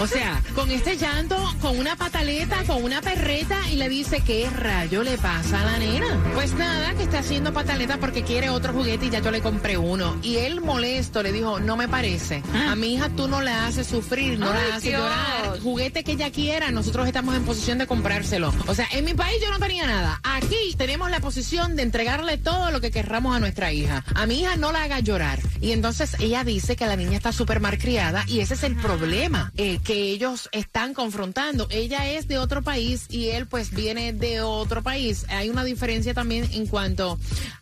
O 0.00 0.06
sea, 0.06 0.40
con 0.54 0.70
este 0.70 0.96
llanto, 0.96 1.36
con 1.60 1.76
una 1.78 1.96
pataleta, 1.96 2.62
con 2.66 2.82
una 2.84 3.00
perreta 3.00 3.56
y 3.70 3.76
le 3.76 3.88
dice, 3.88 4.20
¿qué 4.24 4.48
rayo 4.50 5.02
le 5.02 5.18
pasa 5.18 5.60
a 5.60 5.64
la 5.64 5.78
nena? 5.78 6.06
Pues 6.34 6.54
nada, 6.54 6.94
que 6.94 7.02
está 7.02 7.18
haciendo 7.18 7.52
pataleta 7.52 7.98
porque 7.98 8.22
quiere 8.22 8.50
otro 8.50 8.72
juguete 8.72 9.06
y 9.06 9.10
ya 9.10 9.18
yo 9.20 9.30
le 9.30 9.40
compré 9.40 9.76
uno. 9.76 10.16
Y 10.22 10.36
él 10.36 10.60
molesto 10.60 11.22
le 11.22 11.32
dijo, 11.32 11.58
no 11.60 11.76
me 11.76 11.88
parece. 11.88 12.42
A 12.68 12.74
mi 12.76 12.94
hija 12.94 13.08
tú 13.10 13.28
no 13.28 13.40
la 13.40 13.66
haces 13.66 13.86
sufrir, 13.86 14.38
no 14.38 14.46
Ay, 14.52 14.52
la 14.52 14.76
haces 14.76 14.82
Dios. 14.90 15.00
llorar. 15.02 15.60
Juguete 15.60 16.04
que 16.04 16.12
ella 16.12 16.30
quiera, 16.30 16.70
nosotros 16.70 17.06
estamos 17.06 17.34
en 17.34 17.44
posición 17.44 17.78
de 17.78 17.86
comprárselo. 17.86 18.52
O 18.66 18.74
sea, 18.74 18.86
en 18.92 19.04
mi 19.04 19.14
país 19.14 19.36
yo 19.42 19.50
no 19.50 19.58
tenía 19.58 19.86
nada. 19.86 20.20
Aquí 20.30 20.74
tenemos 20.76 21.10
la 21.10 21.20
posición 21.20 21.74
de 21.74 21.82
entregarle 21.82 22.36
todo 22.36 22.70
lo 22.70 22.80
que 22.80 22.90
querramos 22.90 23.34
a 23.34 23.40
nuestra 23.40 23.72
hija. 23.72 24.04
A 24.14 24.26
mi 24.26 24.40
hija 24.40 24.56
no 24.56 24.72
la 24.72 24.84
haga 24.84 25.00
llorar. 25.00 25.40
Y 25.60 25.72
entonces 25.72 26.16
ella 26.20 26.44
dice 26.44 26.76
que 26.76 26.86
la 26.86 26.96
niña 26.96 27.16
está 27.16 27.32
súper 27.32 27.60
mal 27.60 27.78
criada 27.78 28.24
y 28.28 28.40
ese 28.40 28.54
es 28.54 28.62
el 28.62 28.76
problema 28.76 29.52
eh, 29.56 29.78
que 29.82 29.94
ellos 29.94 30.48
están 30.52 30.92
confrontando. 30.92 31.66
Ella 31.70 32.08
es 32.10 32.28
de 32.28 32.38
otro 32.38 32.62
país 32.62 33.06
y 33.08 33.30
él 33.30 33.46
pues 33.46 33.70
viene 33.70 34.12
de 34.12 34.42
otro 34.42 34.82
país. 34.82 35.24
Hay 35.28 35.48
una 35.48 35.64
diferencia 35.64 36.12
también 36.14 36.48
en 36.52 36.66
cuanto 36.66 37.18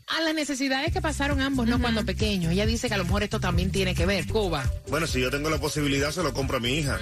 a 0.06 0.20
las 0.20 0.34
necesidades 0.34 0.92
que 0.92 1.00
pasaron 1.00 1.40
ambos, 1.40 1.66
¿no? 1.66 1.80
Cuando 1.80 2.04
pequeños. 2.04 2.52
Ella 2.52 2.64
dice 2.64 2.88
que 2.88 2.94
a 2.94 2.98
lo 2.98 3.04
mejor 3.04 3.24
esto 3.24 3.40
también 3.40 3.72
tiene 3.72 3.94
que 3.94 4.06
ver. 4.06 4.26
Cuba. 4.26 4.64
Bueno, 4.88 5.06
si 5.06 5.20
yo 5.20 5.30
tengo 5.30 5.50
la 5.50 5.58
posibilidad, 5.58 6.12
se 6.12 6.22
lo 6.22 6.32
compro 6.32 6.58
a 6.58 6.60
mi 6.60 6.74
hija. 6.78 6.98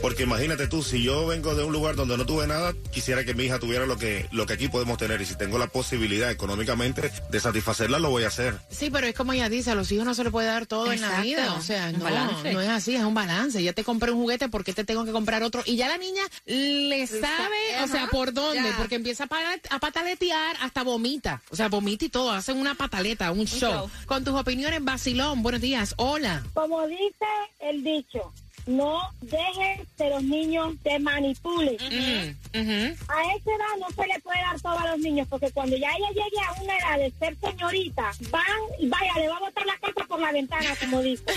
Porque 0.00 0.22
imagínate 0.22 0.68
tú, 0.68 0.82
si 0.82 1.02
yo 1.02 1.26
vengo 1.26 1.54
de 1.54 1.64
un 1.64 1.72
lugar 1.72 1.96
donde 1.96 2.16
no 2.16 2.26
tuve 2.26 2.46
nada, 2.46 2.72
quisiera 2.92 3.24
que 3.24 3.34
mi 3.34 3.44
hija 3.44 3.58
tuviera 3.58 3.86
lo 3.86 3.96
que, 3.96 4.28
lo 4.30 4.46
que 4.46 4.52
aquí 4.52 4.68
podemos 4.68 4.98
tener. 4.98 5.20
Y 5.20 5.26
si 5.26 5.36
tengo 5.36 5.58
la 5.58 5.66
posibilidad 5.66 6.30
económicamente 6.30 7.10
de 7.30 7.40
satisfacerla, 7.40 7.98
lo 7.98 8.10
voy 8.10 8.24
a 8.24 8.28
hacer. 8.28 8.56
Sí, 8.70 8.88
pero 8.90 9.06
es 9.06 9.14
como 9.14 9.32
ella 9.32 9.48
dice, 9.48 9.72
a 9.72 9.74
los 9.74 9.90
hijos 9.90 10.04
no 10.04 10.14
se 10.14 10.22
le 10.22 10.30
puede 10.30 10.46
dar 10.46 10.66
todo 10.66 10.92
en 10.92 11.00
la 11.00 11.22
vida. 11.22 11.54
O 11.54 11.62
sea, 11.62 11.90
no, 11.90 12.08
no 12.52 12.60
es 12.60 12.68
así, 12.68 12.94
es 12.94 13.02
un 13.02 13.14
balance. 13.14 13.62
Ya 13.62 13.72
te 13.72 13.82
compré 13.82 14.12
un 14.12 14.18
juguete, 14.20 14.48
¿por 14.48 14.62
qué 14.62 14.72
te 14.72 14.84
tengo 14.84 15.04
que 15.04 15.12
comprar 15.12 15.42
otro? 15.42 15.62
Y 15.64 15.76
ya 15.76 15.88
la 15.88 15.98
niña 15.98 16.22
le 16.46 17.06
sabe, 17.06 17.82
o 17.82 17.88
sea, 17.88 18.06
por 18.08 18.32
dónde, 18.32 18.70
ya. 18.70 18.76
porque 18.76 18.94
empieza 18.94 19.24
a, 19.24 19.74
a 19.74 19.78
pataletear 19.80 20.56
hasta 20.60 20.84
vomita. 20.84 21.42
O 21.50 21.56
sea, 21.56 21.68
vomita 21.68 22.04
y 22.04 22.08
todo, 22.08 22.43
hacen 22.44 22.58
una 22.58 22.74
pataleta, 22.74 23.32
un, 23.32 23.46
show. 23.46 23.72
show. 23.72 23.90
Con 24.04 24.22
tus 24.22 24.34
opiniones, 24.34 24.84
Basilón, 24.84 25.42
buenos 25.42 25.62
días, 25.62 25.94
hola. 25.96 26.44
Como 26.52 26.86
dice 26.86 27.24
el 27.60 27.82
dicho, 27.82 28.34
no 28.66 29.00
dejen 29.20 29.86
que 29.96 30.10
los 30.10 30.22
niños 30.22 30.74
te 30.82 30.98
manipulen. 30.98 31.76
A 31.80 33.22
esa 33.34 33.50
edad 33.50 33.74
no 33.78 33.88
se 33.94 34.06
le 34.06 34.20
puede 34.20 34.40
dar 34.40 34.60
todo 34.60 34.78
a 34.78 34.90
los 34.90 34.98
niños, 35.00 35.26
porque 35.28 35.50
cuando 35.50 35.76
ya 35.76 35.88
ella 35.90 36.08
llegue 36.10 36.46
a 36.46 36.62
una 36.62 36.78
edad 36.78 36.98
de 36.98 37.12
ser 37.18 37.36
señorita, 37.40 38.12
van, 38.30 38.44
y 38.78 38.88
vaya, 38.88 39.12
le 39.16 39.28
va 39.28 39.36
a 39.36 39.40
botar 39.40 39.66
la 39.66 39.76
casa 39.78 40.06
por 40.08 40.20
la 40.20 40.32
ventana, 40.32 40.74
como 40.80 41.02
dice. 41.02 41.24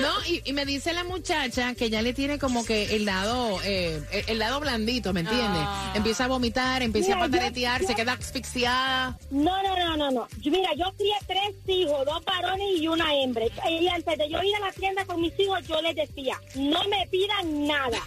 No, 0.00 0.10
y, 0.28 0.42
y 0.44 0.52
me 0.52 0.64
dice 0.64 0.92
la 0.92 1.04
muchacha 1.04 1.74
que 1.74 1.90
ya 1.90 2.02
le 2.02 2.12
tiene 2.14 2.38
como 2.38 2.64
que 2.64 2.96
el 2.96 3.04
lado, 3.04 3.58
eh, 3.64 4.00
el- 4.26 4.38
lado 4.38 4.60
blandito, 4.60 5.12
¿me 5.12 5.20
entiendes? 5.20 5.48
Ah. 5.64 5.92
Empieza 5.96 6.24
a 6.24 6.28
vomitar, 6.28 6.82
empieza 6.82 7.08
Mira, 7.14 7.24
a 7.24 7.26
yo- 7.26 7.32
pataletear, 7.32 7.84
se 7.84 7.94
queda 7.94 8.12
asfixiada. 8.12 9.18
No, 9.30 9.62
no, 9.62 9.76
no, 9.76 9.96
no, 9.96 10.10
no. 10.10 10.28
Mira, 10.44 10.70
yo 10.76 10.92
crié 10.96 11.14
tres 11.26 11.54
hijos, 11.66 12.04
dos 12.06 12.24
varones 12.24 12.66
y 12.78 12.86
una 12.88 13.14
hembra. 13.14 13.44
Y 13.68 13.88
antes 13.88 14.18
de 14.18 14.28
yo 14.30 14.42
ir 14.42 14.54
a 14.56 14.60
la 14.60 14.72
tienda 14.72 15.04
con 15.04 15.20
mis 15.20 15.38
hijos, 15.38 15.57
yo 15.60 15.80
les 15.82 15.96
decía, 15.96 16.40
no 16.54 16.82
me 16.88 17.06
pidan 17.08 17.66
nada, 17.66 18.00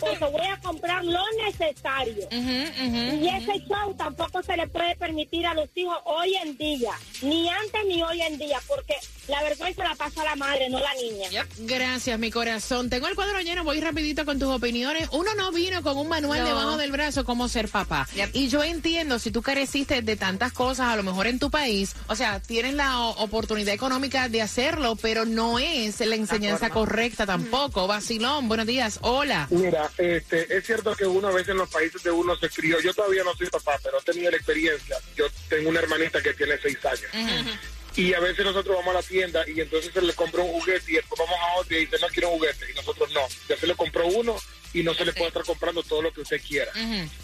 porque 0.00 0.24
voy 0.24 0.46
a 0.46 0.58
comprar 0.60 1.04
lo 1.04 1.22
necesario. 1.44 2.28
Y 2.30 3.28
ese 3.28 3.64
show 3.66 3.94
tampoco 3.96 4.42
se 4.42 4.56
le 4.56 4.66
puede 4.68 4.96
permitir 4.96 5.46
a 5.46 5.54
los 5.54 5.68
hijos 5.74 5.98
hoy 6.04 6.34
en 6.36 6.56
día, 6.56 6.92
ni 7.22 7.48
antes 7.48 7.84
ni 7.86 8.02
hoy 8.02 8.22
en 8.22 8.38
día, 8.38 8.60
porque 8.66 8.96
la 9.28 9.42
vergüenza 9.42 9.84
la 9.84 9.94
pasa 9.94 10.24
la 10.24 10.36
madre, 10.36 10.68
no 10.68 10.78
la 10.80 10.92
niña. 10.94 11.46
Gracias, 11.58 12.18
mi 12.18 12.30
corazón. 12.30 12.90
Tengo 12.90 13.06
el 13.08 13.14
cuadro 13.14 13.40
lleno, 13.40 13.64
voy 13.64 13.80
rapidito 13.80 14.24
con 14.24 14.38
tus 14.38 14.48
opiniones. 14.48 15.08
Uno 15.12 15.34
no 15.34 15.52
vino 15.52 15.82
con 15.82 15.96
un 15.96 16.08
manual 16.08 16.40
No. 16.40 16.46
debajo 16.46 16.76
del 16.76 16.90
brazo 16.92 17.24
cómo 17.24 17.48
ser 17.48 17.68
papá. 17.68 18.08
Yep. 18.14 18.30
Y 18.34 18.48
yo 18.48 18.64
entiendo, 18.64 19.18
si 19.18 19.30
tú 19.30 19.40
careciste 19.42 20.02
de 20.02 20.16
tantas 20.16 20.52
cosas, 20.52 20.88
a 20.88 20.96
lo 20.96 21.02
mejor 21.02 21.26
en 21.28 21.38
tu 21.38 21.50
país, 21.50 21.94
o 22.08 22.16
sea, 22.16 22.40
tienes 22.40 22.74
la 22.74 23.00
oportunidad 23.00 23.74
económica 23.74 24.28
de 24.28 24.42
hacerlo, 24.42 24.96
pero 24.96 25.24
no 25.24 25.58
es 25.58 26.00
la 26.00 26.16
enseñanza 26.16 26.70
correcta 26.70 27.24
tampoco. 27.26 27.86
Vacilón, 27.86 28.48
buenos 28.48 28.66
días, 28.66 28.98
hola. 29.02 29.46
Mira, 29.50 29.90
este, 29.98 30.56
es 30.56 30.66
cierto 30.66 30.94
que 30.96 31.06
uno 31.06 31.28
a 31.28 31.32
veces 31.32 31.50
en 31.50 31.58
los 31.58 31.68
países 31.70 32.02
de 32.02 32.10
uno 32.10 32.36
se 32.36 32.48
crió. 32.50 32.80
Yo 32.80 32.92
todavía 32.92 33.22
no 33.24 33.34
soy 33.34 33.46
papá, 33.48 33.78
pero 33.82 33.98
he 34.00 34.02
tenido 34.02 34.30
la 34.30 34.36
experiencia. 34.36 34.96
Yo 35.16 35.26
tengo 35.48 35.68
una 35.70 35.80
hermanita 35.80 36.20
que 36.20 36.34
tiene 36.34 36.54
seis 36.60 36.78
años. 36.84 37.46
Y 37.96 38.14
a 38.14 38.20
veces 38.20 38.44
nosotros 38.44 38.76
vamos 38.76 38.94
a 38.94 39.00
la 39.00 39.02
tienda 39.02 39.44
y 39.46 39.60
entonces 39.60 39.92
se 39.92 40.00
le 40.00 40.14
compra 40.14 40.42
un 40.42 40.52
juguete 40.52 40.92
y 40.92 40.94
después 40.94 41.18
vamos 41.18 41.38
a 41.38 41.60
otro 41.60 41.76
y 41.76 41.80
dice 41.80 41.96
no 42.00 42.08
quiero 42.08 42.30
un 42.30 42.38
juguete. 42.38 42.66
Y 42.70 42.74
nosotros 42.74 43.12
no. 43.12 43.20
Ya 43.48 43.56
se 43.56 43.66
le 43.66 43.74
compró 43.74 44.06
uno 44.06 44.36
y 44.72 44.82
no 44.82 44.94
se 44.94 45.04
le 45.04 45.12
puede 45.12 45.28
estar 45.28 45.44
comprando 45.44 45.82
todo 45.82 46.02
lo 46.02 46.12
que 46.12 46.22
usted 46.22 46.40
quiera. 46.40 46.72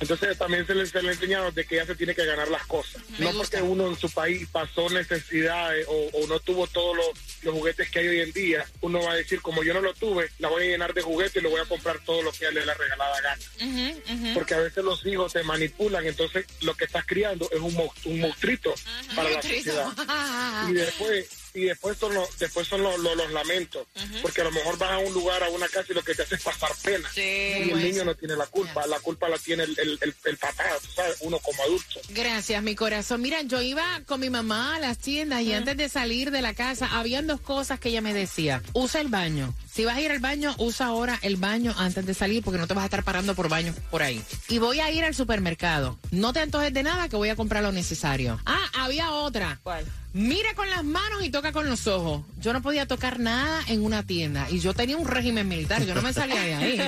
Entonces 0.01 0.37
también 0.39 0.67
se 0.67 0.75
le, 0.75 0.87
se 0.87 1.03
le 1.03 1.11
ha 1.11 1.13
enseñado 1.13 1.51
de 1.51 1.65
que 1.65 1.77
ella 1.77 1.87
se 1.87 1.95
tiene 1.95 2.15
que 2.15 2.25
ganar 2.25 2.49
las 2.49 2.67
cosas. 2.67 3.03
Me 3.19 3.27
no 3.27 3.33
gusta. 3.33 3.59
porque 3.59 3.63
uno 3.63 3.89
en 3.89 3.97
su 3.97 4.11
país 4.11 4.47
pasó 4.51 4.89
necesidades 4.91 5.87
o, 5.89 6.11
o 6.13 6.27
no 6.27 6.41
tuvo 6.41 6.67
todos 6.67 6.97
los, 6.97 7.09
los 7.43 7.55
juguetes 7.55 7.91
que 7.91 8.01
hay 8.01 8.09
hoy 8.09 8.21
en 8.21 8.33
día, 8.33 8.67
uno 8.81 9.01
va 9.03 9.13
a 9.13 9.17
decir, 9.17 9.41
como 9.41 9.63
yo 9.63 9.75
no 9.75 9.81
lo 9.81 9.95
tuve, 9.95 10.31
la 10.39 10.49
voy 10.49 10.65
a 10.65 10.67
llenar 10.67 10.95
de 10.95 11.03
juguetes 11.03 11.37
y 11.37 11.41
le 11.41 11.49
voy 11.49 11.61
a 11.61 11.65
comprar 11.65 11.99
todo 12.05 12.23
lo 12.23 12.33
que 12.33 12.51
le 12.51 12.65
la 12.65 12.75
regalada 12.75 13.21
gana. 13.21 14.35
Porque 14.35 14.55
a 14.55 14.59
veces 14.59 14.85
los 14.85 15.05
hijos 15.07 15.33
te 15.33 15.43
manipulan, 15.43 16.07
entonces 16.07 16.47
lo 16.61 16.75
que 16.75 16.85
estás 16.85 17.05
criando 17.07 17.49
es 17.51 17.61
un, 17.61 17.77
un 18.05 18.21
monstruito 18.21 18.75
para 19.15 19.31
la 19.31 19.43
sociedad. 19.43 19.89
Y 20.69 20.73
después 20.73 21.27
y 21.55 21.61
después 21.65 21.97
son 21.99 22.15
los, 22.15 22.39
después 22.39 22.67
son 22.69 22.83
los, 22.83 22.99
los- 22.99 23.17
los 23.17 23.33
lamentos, 23.33 23.87
porque 24.23 24.41
a 24.41 24.45
lo 24.45 24.51
mejor 24.53 24.79
vas 24.79 24.91
a 24.93 24.99
un 24.99 25.13
lugar, 25.13 25.43
a 25.43 25.49
una 25.51 25.67
casa 25.69 25.87
y 25.91 25.95
lo 25.95 26.03
que 26.03 26.15
te 26.15 26.23
hace 26.23 26.35
es 26.37 26.43
pasar 26.43 26.71
pena. 26.83 27.09
y 27.67 27.71
el 27.71 27.83
niño 27.93 28.05
no 28.05 28.15
tiene 28.15 28.37
la 28.37 28.47
culpa, 28.47 28.87
la 28.87 29.01
culpa 29.01 29.29
la 29.29 29.39
tiene 29.39 29.65
el, 29.65 29.79
el, 29.79 29.99
el, 30.01 30.15
el 30.25 30.37
papá, 30.37 30.65
sabes, 30.95 31.17
uno 31.21 31.39
como 31.41 31.63
adulto. 31.63 32.01
Gracias, 32.11 32.63
mi 32.63 32.75
corazón. 32.75 33.21
Mira, 33.23 33.43
yo 33.43 33.61
iba 33.63 34.01
con 34.07 34.21
mi 34.21 34.31
mamá 34.31 34.77
a 34.77 34.79
las 34.81 34.99
tiendas 34.99 35.43
y 35.43 35.53
antes 35.53 35.77
de 35.77 35.89
salir 35.89 36.31
de 36.31 36.43
la 36.43 36.55
casa, 36.55 36.87
habían 36.99 37.27
dos 37.27 37.41
cosas 37.41 37.81
que 37.81 37.89
ella 37.89 38.01
me 38.01 38.15
decía. 38.15 38.63
Usa 38.73 39.01
el 39.01 39.09
baño. 39.09 39.55
Si 39.73 39.85
vas 39.85 39.97
a 39.97 40.01
ir 40.01 40.11
al 40.11 40.19
baño, 40.19 40.55
usa 40.59 40.87
ahora 40.87 41.19
el 41.23 41.37
baño 41.37 41.75
antes 41.79 42.05
de 42.05 42.15
salir 42.15 42.43
porque 42.43 42.59
no 42.59 42.67
te 42.67 42.75
vas 42.75 42.83
a 42.83 42.87
estar 42.87 43.05
parando 43.05 43.35
por 43.35 43.49
baños 43.49 43.77
por 43.91 44.03
ahí. 44.03 44.23
Y 44.49 44.59
voy 44.59 44.81
a 44.81 44.91
ir 44.91 45.05
al 45.05 45.15
supermercado. 45.15 45.99
No 46.11 46.33
te 46.33 46.41
antojes 46.41 46.73
de 46.73 46.83
nada 46.83 47.09
que 47.09 47.17
voy 47.17 47.29
a 47.29 47.37
comprar 47.37 47.63
lo 47.63 47.73
necesario. 47.73 48.41
Ah, 48.47 48.65
había 48.79 49.13
otra. 49.13 49.61
¿Cuál? 49.63 49.85
Mira 50.15 50.55
con 50.55 50.69
las 50.71 50.85
manos 50.85 51.23
y 51.23 51.31
toca 51.31 51.53
con 51.53 51.69
los 51.69 51.87
ojos. 51.87 52.23
Yo 52.41 52.53
no 52.53 52.63
podía 52.63 52.87
tocar 52.87 53.21
nada 53.21 53.63
en 53.69 53.85
una 53.85 54.03
tienda 54.03 54.49
y 54.51 54.59
yo 54.59 54.75
tenía 54.75 54.97
un 54.97 55.07
régimen 55.07 55.47
militar. 55.47 55.85
Yo 55.85 55.95
no 55.95 56.03
me 56.03 56.13
salía 56.13 56.41
de 56.41 56.55
ahí. 56.55 56.81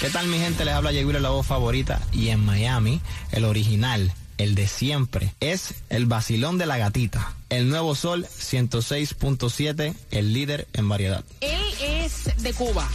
¿Qué 0.00 0.10
tal 0.10 0.26
mi 0.26 0.38
gente? 0.38 0.66
Les 0.66 0.74
habla 0.74 0.90
Wheeler, 0.90 1.22
la 1.22 1.30
voz 1.30 1.46
favorita. 1.46 2.02
Y 2.12 2.28
en 2.28 2.44
Miami, 2.44 3.00
el 3.32 3.46
original, 3.46 4.12
el 4.36 4.54
de 4.54 4.68
siempre, 4.68 5.34
es 5.40 5.74
el 5.88 6.04
vacilón 6.04 6.58
de 6.58 6.66
la 6.66 6.76
gatita. 6.76 7.34
El 7.48 7.70
nuevo 7.70 7.94
sol 7.94 8.26
106.7, 8.26 9.94
el 10.10 10.34
líder 10.34 10.68
en 10.74 10.90
variedad. 10.90 11.24
Él 11.40 11.62
es 11.80 12.42
de 12.42 12.52
Cuba. 12.52 12.86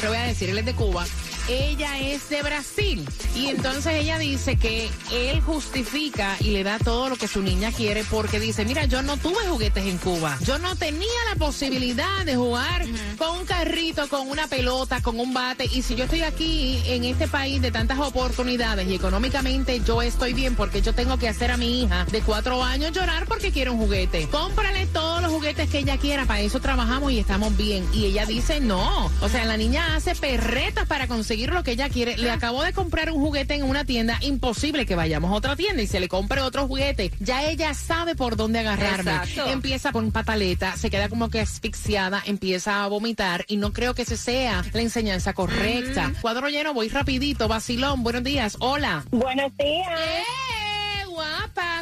Te 0.00 0.08
voy 0.08 0.16
a 0.16 0.22
decir, 0.22 0.48
él 0.48 0.58
es 0.58 0.64
de 0.64 0.74
Cuba. 0.74 1.04
Ella 1.48 1.98
es 1.98 2.28
de 2.28 2.42
Brasil. 2.42 3.08
Y 3.34 3.46
entonces 3.46 3.94
ella 3.94 4.18
dice 4.18 4.56
que 4.56 4.90
él 5.10 5.40
justifica 5.40 6.36
y 6.40 6.50
le 6.50 6.62
da 6.62 6.78
todo 6.78 7.08
lo 7.08 7.16
que 7.16 7.26
su 7.26 7.40
niña 7.40 7.72
quiere 7.72 8.04
porque 8.10 8.38
dice, 8.38 8.66
mira, 8.66 8.84
yo 8.84 9.00
no 9.00 9.16
tuve 9.16 9.46
juguetes 9.48 9.86
en 9.86 9.96
Cuba. 9.96 10.36
Yo 10.44 10.58
no 10.58 10.76
tenía 10.76 11.08
la 11.30 11.36
posibilidad 11.36 12.26
de 12.26 12.36
jugar 12.36 12.84
con 13.16 13.38
un 13.38 13.46
carrito, 13.46 14.08
con 14.08 14.28
una 14.28 14.46
pelota, 14.46 15.00
con 15.00 15.18
un 15.18 15.32
bate. 15.32 15.64
Y 15.64 15.80
si 15.80 15.94
yo 15.94 16.04
estoy 16.04 16.20
aquí 16.22 16.82
en 16.84 17.04
este 17.04 17.28
país 17.28 17.62
de 17.62 17.70
tantas 17.70 17.98
oportunidades 17.98 18.86
y 18.86 18.94
económicamente 18.94 19.80
yo 19.86 20.02
estoy 20.02 20.34
bien 20.34 20.54
porque 20.54 20.82
yo 20.82 20.92
tengo 20.92 21.16
que 21.16 21.28
hacer 21.28 21.50
a 21.50 21.56
mi 21.56 21.82
hija 21.82 22.04
de 22.10 22.20
cuatro 22.20 22.62
años 22.62 22.92
llorar 22.92 23.26
porque 23.26 23.52
quiere 23.52 23.70
un 23.70 23.78
juguete. 23.78 24.28
Cómprale 24.28 24.86
todos 24.86 25.22
los 25.22 25.32
juguetes 25.32 25.70
que 25.70 25.78
ella 25.78 25.96
quiera. 25.96 26.26
Para 26.26 26.40
eso 26.40 26.60
trabajamos 26.60 27.10
y 27.12 27.18
estamos 27.18 27.56
bien. 27.56 27.88
Y 27.94 28.04
ella 28.04 28.26
dice 28.26 28.60
no. 28.60 29.10
O 29.22 29.28
sea, 29.30 29.46
la 29.46 29.56
niña 29.56 29.96
hace 29.96 30.14
perretas 30.14 30.86
para 30.86 31.08
conseguir 31.08 31.37
lo 31.46 31.62
que 31.62 31.72
ella 31.72 31.88
quiere. 31.88 32.16
Le 32.16 32.30
acabo 32.30 32.62
de 32.62 32.72
comprar 32.72 33.10
un 33.10 33.20
juguete 33.20 33.54
en 33.54 33.62
una 33.62 33.84
tienda. 33.84 34.18
Imposible 34.20 34.86
que 34.86 34.94
vayamos 34.94 35.30
a 35.30 35.34
otra 35.34 35.56
tienda 35.56 35.82
y 35.82 35.86
se 35.86 36.00
le 36.00 36.08
compre 36.08 36.40
otro 36.40 36.66
juguete. 36.66 37.12
Ya 37.20 37.44
ella 37.48 37.74
sabe 37.74 38.14
por 38.14 38.36
dónde 38.36 38.58
agarrarme. 38.60 39.12
Exacto. 39.12 39.46
Empieza 39.50 39.92
con 39.92 40.10
pataleta, 40.10 40.76
se 40.76 40.90
queda 40.90 41.08
como 41.08 41.30
que 41.30 41.40
asfixiada, 41.40 42.22
empieza 42.26 42.84
a 42.84 42.88
vomitar 42.88 43.44
y 43.48 43.56
no 43.56 43.72
creo 43.72 43.94
que 43.94 44.02
ese 44.02 44.16
sea 44.16 44.64
la 44.72 44.80
enseñanza 44.80 45.32
correcta. 45.32 46.12
Cuadro 46.20 46.48
lleno, 46.48 46.74
voy 46.74 46.88
rapidito. 46.88 47.48
Vacilón, 47.48 48.02
buenos 48.02 48.24
días. 48.24 48.56
Hola. 48.60 49.04
Buenos 49.10 49.56
días. 49.56 49.88
¡Eh! 50.00 50.47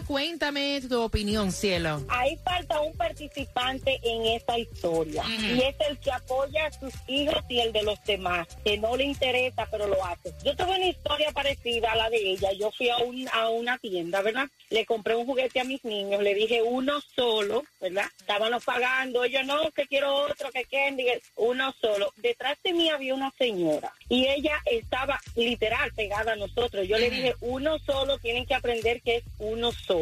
Cuéntame 0.07 0.81
tu 0.89 1.03
opinión, 1.03 1.51
cielo. 1.51 2.01
Ahí 2.09 2.39
falta 2.45 2.81
un 2.81 2.97
participante 2.97 3.99
en 4.05 4.25
esta 4.27 4.57
historia 4.57 5.25
y 5.29 5.61
es 5.63 5.75
el 5.89 5.99
que 5.99 6.13
apoya 6.13 6.67
a 6.67 6.73
sus 6.73 6.95
hijos 7.09 7.43
y 7.49 7.59
el 7.59 7.73
de 7.73 7.83
los 7.83 8.03
demás, 8.05 8.47
que 8.65 8.79
no 8.79 8.97
le 8.97 9.03
interesa 9.03 9.67
pero 9.69 9.89
lo 9.89 10.05
hace. 10.05 10.33
Yo 10.45 10.55
tuve 10.55 10.77
una 10.77 10.87
historia 10.87 11.33
parecida 11.33 11.91
a 11.91 11.97
la 11.97 12.09
de 12.09 12.19
ella. 12.19 12.53
Yo 12.53 12.71
fui 12.71 12.89
a, 12.89 12.99
un, 12.99 13.29
a 13.33 13.49
una 13.49 13.79
tienda, 13.79 14.23
¿verdad? 14.23 14.49
Le 14.71 14.87
compré 14.87 15.17
un 15.17 15.27
juguete 15.27 15.59
a 15.59 15.65
mis 15.65 15.85
niños, 15.85 16.23
le 16.23 16.35
dije 16.35 16.63
uno 16.63 17.01
solo, 17.17 17.65
¿verdad? 17.81 18.07
Estábamos 18.21 18.65
pagando, 18.65 19.25
ellos 19.25 19.45
no, 19.45 19.73
que 19.73 19.87
quiero 19.87 20.15
otro, 20.15 20.51
que 20.53 20.65
quieren, 20.67 20.97
dije, 20.97 21.21
uno 21.35 21.75
solo. 21.81 22.13
Detrás 22.17 22.57
de 22.63 22.73
mí 22.73 22.91
había 22.91 23.13
una 23.13 23.33
señora 23.37 23.93
y 24.09 24.27
ella 24.29 24.55
estaba 24.67 25.21
literal 25.35 25.93
pegada 25.95 26.35
a 26.35 26.37
nosotros. 26.37 26.87
Yo 26.87 26.97
le 26.97 27.11
dije, 27.11 27.35
uno 27.41 27.79
solo, 27.81 28.19
tienen 28.19 28.47
que 28.47 28.55
aprender 28.55 29.03
que 29.03 29.17
es 29.17 29.25
uno 29.41 29.73
solo. 29.73 29.96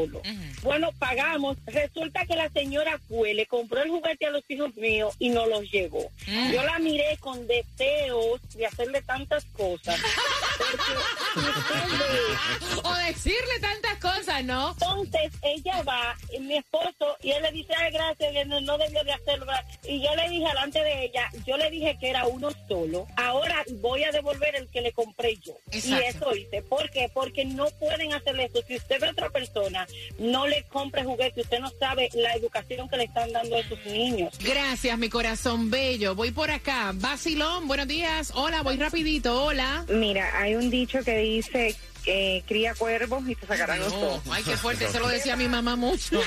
Bueno, 0.62 0.90
pagamos. 0.98 1.56
Resulta 1.66 2.24
que 2.26 2.36
la 2.36 2.48
señora 2.50 2.98
fue, 3.08 3.34
le 3.34 3.46
compró 3.46 3.82
el 3.82 3.90
juguete 3.90 4.26
a 4.26 4.30
los 4.30 4.42
hijos 4.48 4.74
míos 4.76 5.14
y 5.18 5.30
no 5.30 5.46
los 5.46 5.70
llevó. 5.70 6.10
Yo 6.26 6.62
la 6.64 6.78
miré 6.78 7.16
con 7.20 7.46
deseos 7.46 8.40
de 8.54 8.66
hacerle 8.66 9.02
tantas 9.02 9.44
cosas. 9.46 10.00
O 12.82 12.94
decirle 12.94 13.60
tantas 13.60 13.98
cosas, 13.98 14.44
¿no? 14.44 14.74
entonces 15.04 15.32
ella 15.42 15.82
va, 15.82 16.16
y 16.32 16.38
mi 16.40 16.56
esposo, 16.56 17.16
y 17.22 17.30
él 17.30 17.42
le 17.42 17.52
dice, 17.52 17.72
ay, 17.76 17.92
gracias, 17.92 18.32
que 18.32 18.44
no, 18.44 18.60
no 18.60 18.78
debió 18.78 19.02
de 19.04 19.12
hacerlo. 19.12 19.46
Y 19.86 20.02
yo 20.02 20.14
le 20.14 20.28
dije 20.28 20.46
delante 20.46 20.82
de 20.82 21.04
ella, 21.04 21.30
yo 21.46 21.56
le 21.56 21.70
dije 21.70 21.96
que 22.00 22.10
era 22.10 22.26
uno 22.26 22.50
solo. 22.68 23.06
Ahora 23.16 23.64
voy 23.80 24.04
a 24.04 24.12
devolver 24.12 24.54
el 24.56 24.68
que 24.68 24.80
le 24.80 24.92
compré 24.92 25.36
yo. 25.36 25.54
Exacto. 25.70 26.02
Y 26.02 26.04
eso 26.04 26.36
hice. 26.36 26.62
¿Por 26.62 26.90
qué? 26.90 27.10
Porque 27.12 27.44
no 27.44 27.66
pueden 27.78 28.12
hacer 28.12 28.38
esto. 28.40 28.60
Si 28.66 28.76
usted 28.76 29.00
ve 29.00 29.08
a 29.08 29.10
otra 29.10 29.30
persona, 29.30 29.86
no 30.18 30.46
le 30.46 30.62
compre 30.64 31.04
juguete. 31.04 31.42
Usted 31.42 31.60
no 31.60 31.70
sabe 31.78 32.08
la 32.14 32.34
educación 32.34 32.88
que 32.88 32.96
le 32.96 33.04
están 33.04 33.32
dando 33.32 33.56
a 33.56 33.60
esos 33.60 33.84
niños. 33.86 34.34
Gracias, 34.38 34.98
mi 34.98 35.08
corazón 35.08 35.70
bello. 35.70 36.14
Voy 36.14 36.30
por 36.30 36.50
acá. 36.50 36.92
Vacilón, 36.94 37.66
buenos 37.68 37.88
días. 37.88 38.32
Hola, 38.34 38.62
voy 38.62 38.76
rapidito. 38.76 39.44
Hola. 39.44 39.84
Mira, 39.88 40.30
hay 40.44 40.54
un 40.56 40.68
dicho 40.68 41.02
que 41.02 41.16
dice 41.18 41.74
eh, 42.06 42.42
cría 42.46 42.74
cuervos 42.74 43.26
y 43.28 43.34
te 43.34 43.46
sacarán 43.46 43.80
los 43.80 43.92
ojos. 43.92 44.22
ay, 44.30 44.42
qué 44.42 44.56
fuerte. 44.56 44.84
Eso 44.86 44.98
lo 45.00 45.08
decía 45.08 45.36
mi 45.36 45.48
mamá 45.48 45.76
mucho. 45.76 46.20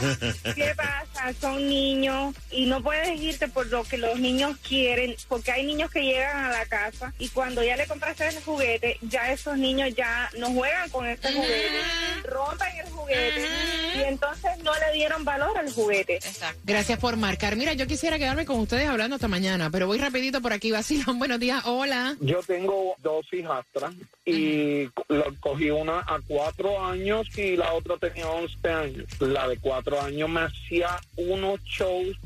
¿Qué 0.54 0.74
pasa? 0.76 1.32
Son 1.40 1.68
niños 1.68 2.34
y 2.50 2.66
no 2.66 2.82
puedes 2.82 3.18
irte 3.20 3.48
por 3.48 3.66
lo 3.68 3.84
que 3.84 3.98
los 3.98 4.18
niños 4.18 4.56
quieren, 4.66 5.16
porque 5.28 5.52
hay 5.52 5.64
niños 5.64 5.90
que 5.90 6.02
llegan 6.02 6.44
a 6.44 6.50
la 6.50 6.66
casa 6.66 7.12
y 7.18 7.28
cuando 7.30 7.62
ya 7.62 7.76
le 7.76 7.86
compraste 7.86 8.28
ese 8.28 8.42
juguete, 8.42 8.98
ya 9.02 9.32
esos 9.32 9.56
niños 9.56 9.94
ya 9.96 10.30
no 10.38 10.50
juegan 10.52 10.88
con 10.90 11.06
ese 11.06 11.32
juguete, 11.32 11.80
rompen 12.24 12.76
el 12.84 12.90
juguete 12.92 13.46
y 13.96 14.00
entonces 14.02 14.50
no 14.62 14.72
le 14.74 14.92
dieron 14.94 15.24
valor 15.24 15.56
al 15.56 15.72
juguete. 15.72 16.18
Gracias 16.64 16.98
por 16.98 17.16
marcar. 17.16 17.56
Mira, 17.56 17.72
yo 17.74 17.86
quisiera 17.86 18.18
quedarme 18.18 18.44
con 18.44 18.58
ustedes 18.60 18.88
hablando 18.88 19.16
hasta 19.16 19.28
mañana, 19.28 19.70
pero 19.70 19.86
voy 19.86 19.98
rapidito 19.98 20.40
por 20.40 20.52
aquí. 20.52 20.70
Vacilón, 20.70 21.18
buenos 21.18 21.38
días. 21.40 21.62
Hola. 21.64 22.16
Yo 22.20 22.40
tengo 22.42 22.94
dos 22.98 23.26
hijastras 23.32 23.94
y 24.24 24.84
lo- 25.08 25.23
cogí 25.40 25.70
una 25.70 26.00
a 26.00 26.20
cuatro 26.26 26.84
años 26.84 27.26
y 27.36 27.56
la 27.56 27.72
otra 27.72 27.96
tenía 27.96 28.28
11 28.28 28.68
años. 28.68 29.20
La 29.20 29.48
de 29.48 29.58
cuatro 29.58 30.00
años 30.00 30.28
me 30.28 30.40
hacía 30.40 30.88
unos 31.16 31.60
shows 31.64 32.16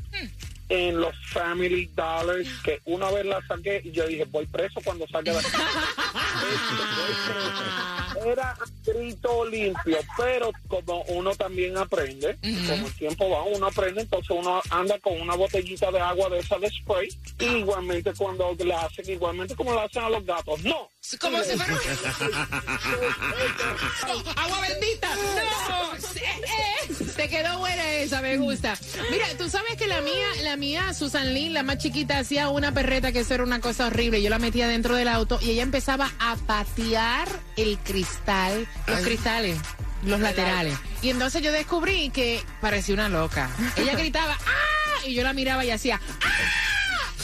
en 0.69 0.99
los 0.99 1.15
Family 1.27 1.89
Dollars 1.95 2.47
que 2.63 2.79
una 2.85 3.09
vez 3.11 3.25
la 3.25 3.45
saqué 3.47 3.81
y 3.83 3.91
yo 3.91 4.07
dije, 4.07 4.25
voy 4.25 4.45
preso 4.45 4.79
cuando 4.83 5.07
salga 5.07 5.33
de 5.33 5.39
aquí. 5.39 5.49
Era 8.25 8.57
grito 8.85 9.45
limpio, 9.45 9.97
pero 10.17 10.51
como 10.67 11.01
uno 11.03 11.33
también 11.35 11.77
aprende, 11.77 12.37
como 12.67 12.87
el 12.87 12.93
tiempo 12.95 13.29
va, 13.29 13.43
uno 13.43 13.67
aprende, 13.67 14.01
entonces 14.01 14.31
uno 14.31 14.61
anda 14.69 14.97
con 14.99 15.19
una 15.19 15.35
botellita 15.35 15.91
de 15.91 15.99
agua 15.99 16.29
de 16.29 16.39
esa 16.39 16.57
de 16.57 16.69
spray, 16.69 17.09
y 17.39 17.45
igualmente 17.45 18.13
cuando 18.17 18.55
le 18.57 18.73
hacen, 18.73 19.09
igualmente 19.09 19.55
como 19.55 19.73
le 19.73 19.81
hacen 19.81 20.03
a 20.03 20.09
los 20.09 20.25
gatos, 20.25 20.63
no. 20.63 20.89
Como 21.19 21.41
si 21.43 21.57
fuera 21.57 21.73
agua 24.35 24.61
bendita. 24.61 25.15
No, 25.15 25.99
Sí, 25.99 26.19
eh, 26.19 26.93
te 27.15 27.29
quedó 27.29 27.59
buena 27.59 27.91
esa, 27.93 28.21
me 28.21 28.37
gusta. 28.37 28.77
Mira, 29.11 29.25
tú 29.37 29.49
sabes 29.49 29.75
que 29.75 29.87
la 29.87 30.01
mía, 30.01 30.27
la 30.43 30.55
mía, 30.55 30.93
Susan 30.93 31.33
Lynn, 31.33 31.53
la 31.53 31.63
más 31.63 31.77
chiquita, 31.77 32.17
hacía 32.17 32.49
una 32.49 32.73
perreta 32.73 33.11
que 33.11 33.19
eso 33.19 33.33
era 33.33 33.43
una 33.43 33.59
cosa 33.59 33.87
horrible. 33.87 34.21
Yo 34.21 34.29
la 34.29 34.39
metía 34.39 34.67
dentro 34.67 34.95
del 34.95 35.07
auto 35.07 35.39
y 35.41 35.51
ella 35.51 35.63
empezaba 35.63 36.11
a 36.19 36.35
patear 36.35 37.27
el 37.61 37.77
cristal, 37.79 38.67
los 38.87 38.99
cristales. 39.01 39.57
Los 40.03 40.19
laterales. 40.21 40.77
Y 41.01 41.09
entonces 41.09 41.41
yo 41.41 41.51
descubrí 41.51 42.09
que 42.09 42.41
parecía 42.61 42.93
una 42.93 43.09
loca. 43.09 43.49
Ella 43.75 43.95
gritaba, 43.95 44.33
¡ah! 44.33 45.05
Y 45.05 45.13
yo 45.13 45.23
la 45.23 45.33
miraba 45.33 45.65
y 45.65 45.71
hacía, 45.71 45.99
¡ah! 46.23 46.29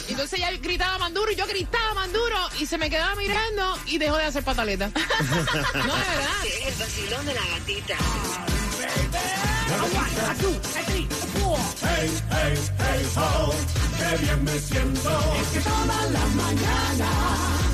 Y 0.07 0.11
Entonces 0.11 0.39
ella 0.39 0.51
gritaba 0.61 0.97
Manduro 0.99 1.31
y 1.31 1.35
yo 1.35 1.47
gritaba 1.47 1.93
Manduro 1.95 2.37
y 2.59 2.65
se 2.65 2.77
me 2.77 2.89
quedaba 2.89 3.15
mirando 3.15 3.79
y 3.87 3.97
dejó 3.97 4.17
de 4.17 4.25
hacer 4.25 4.43
pataleta. 4.43 4.87
no, 4.89 4.95
de 4.95 5.83
verdad. 5.83 6.45
El 6.63 6.73
vacilón 6.75 7.25
de 7.25 7.33
la 7.33 7.41
gatita. 7.45 7.95
Hey, 11.81 12.11
hey, 12.29 12.53
hey, 12.77 13.07
ho, 13.15 13.53
qué 13.97 14.17
bien 14.23 14.43
me 14.43 14.59
siento. 14.59 15.09
Es 15.41 15.47
que 15.47 15.59
toda 15.61 16.05
la 16.11 16.25
mañana 16.27 17.09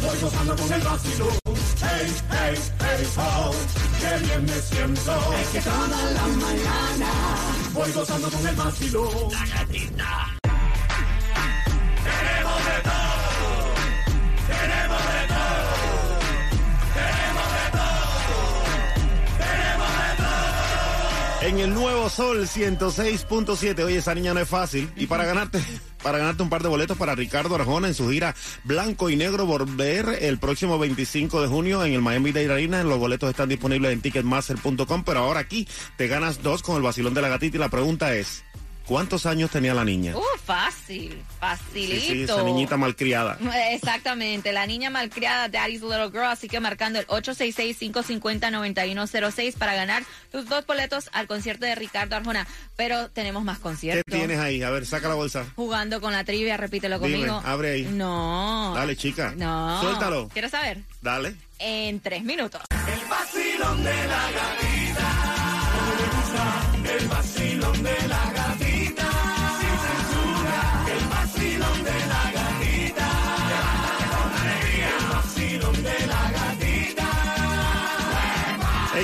voy 0.02 0.20
gozando 0.22 0.56
con 0.56 0.74
el 0.74 0.82
vacilón. 0.82 1.61
Hey, 1.84 2.08
hey, 2.30 2.56
hey, 2.80 3.08
ho, 3.18 3.52
qué 4.00 4.26
bien 4.26 4.46
me 4.46 4.60
siento. 4.62 5.34
Es 5.42 5.48
que 5.48 5.62
toda 5.62 6.12
la 6.12 6.28
mañana 6.28 7.12
voy 7.74 7.92
gozando 7.92 8.30
con 8.30 8.48
el 8.48 8.56
vacilón. 8.56 9.32
La 9.32 9.46
gatita. 9.48 10.38
Tenemos 12.04 12.66
de 12.66 12.82
todo, 12.84 13.74
tenemos 14.48 15.02
de 15.14 15.28
todo, 15.28 15.64
tenemos 16.94 17.50
de 17.58 17.66
todo, 17.72 18.02
tenemos 19.38 19.92
de 19.98 20.16
todo. 20.18 21.48
En 21.50 21.60
el 21.60 21.74
nuevo 21.74 22.10
Sol 22.10 22.48
106.7. 22.48 23.84
Oye, 23.84 23.98
esa 23.98 24.14
niña 24.14 24.34
no 24.34 24.40
es 24.40 24.50
fácil. 24.50 24.92
Y 24.96 25.08
para 25.08 25.26
ganarte, 25.26 25.64
para 26.04 26.18
ganarte 26.18 26.44
un 26.44 26.50
par 26.50 26.64
de 26.64 26.70
boletos 26.70 26.98
para 26.98 27.16
Ricardo 27.16 27.56
Arjona 27.56 27.88
en 27.88 27.94
su 27.94 28.10
gira 28.10 28.36
Blanco 28.64 29.10
y 29.10 29.16
Negro 29.16 29.46
Volver 29.46 30.18
el 30.22 30.38
próximo 30.38 30.78
25 30.80 31.42
de 31.42 31.48
junio 31.48 31.84
en 31.84 31.94
el 31.94 32.02
Miami 32.02 32.32
Dade 32.32 32.52
Arena. 32.52 32.84
Los 32.84 33.00
boletos 33.00 33.30
están 33.30 33.50
disponibles 33.50 33.94
en 33.94 34.02
ticketmaster.com. 34.02 35.04
Pero 35.04 35.20
ahora 35.20 35.40
aquí 35.40 35.68
te 35.98 36.08
ganas 36.08 36.42
dos 36.42 36.64
con 36.64 36.76
el 36.76 36.82
vacilón 36.82 37.14
de 37.14 37.22
la 37.22 37.30
gatita. 37.30 37.58
Y 37.58 37.60
la 37.60 37.70
pregunta 37.70 38.16
es: 38.16 38.44
¿cuántos 38.86 39.26
años 39.26 39.50
tenía 39.52 39.74
la 39.74 39.84
niña? 39.86 40.16
Uh, 40.16 40.22
fácil, 40.44 41.22
facilito. 41.40 42.02
Sí, 42.02 42.08
sí, 42.08 42.24
esa 42.24 42.44
niñita 42.44 42.76
malcriada. 42.78 43.38
Exactamente, 43.72 44.52
la 44.54 44.66
niña 44.68 44.90
malcriada, 44.90 45.48
Daddy's 45.50 45.82
Little 45.82 46.10
Girl, 46.12 46.26
así 46.26 46.48
que 46.48 46.60
marcando 46.60 47.00
el 47.00 47.08
866-550-9106 47.08 49.58
para 49.58 49.74
ganar 49.76 50.04
tus 50.32 50.48
dos 50.48 50.66
boletos 50.66 51.10
al 51.14 51.28
concierto 51.28 51.66
de 51.66 51.76
Ricardo 51.76 52.16
Arjona. 52.16 52.48
Pero 52.76 53.10
tenemos 53.10 53.44
más 53.44 53.58
¿Qué 53.58 53.64
conciertos. 53.64 54.04
tienes 54.14 54.40
ahí? 54.40 54.62
A 54.64 54.70
ver, 54.70 54.86
saca 54.86 55.08
la 55.08 55.16
bolsa. 55.16 55.46
Jugando 55.56 56.00
con 56.02 56.12
la 56.14 56.24
trivia, 56.24 56.58
repítelo 56.58 57.00
Dime, 57.00 57.12
conmigo. 57.18 57.42
abre 57.46 57.72
ahí. 57.74 57.84
No. 57.84 58.74
Dale, 58.76 58.96
chica. 58.96 59.34
No. 59.36 59.82
Suéltalo. 59.82 60.30
¿Quieres 60.30 60.52
saber? 60.52 60.80
Dale. 61.02 61.36
En 61.60 62.00
tres 62.00 62.24
minutos. 62.24 62.62
El 62.72 63.10
vacilón 63.10 63.84
de 63.84 64.08
la 64.08 64.32
gatita. 64.32 65.12
El 67.00 67.08
vacilón 67.08 67.84
de 67.84 68.08
la 68.08 68.31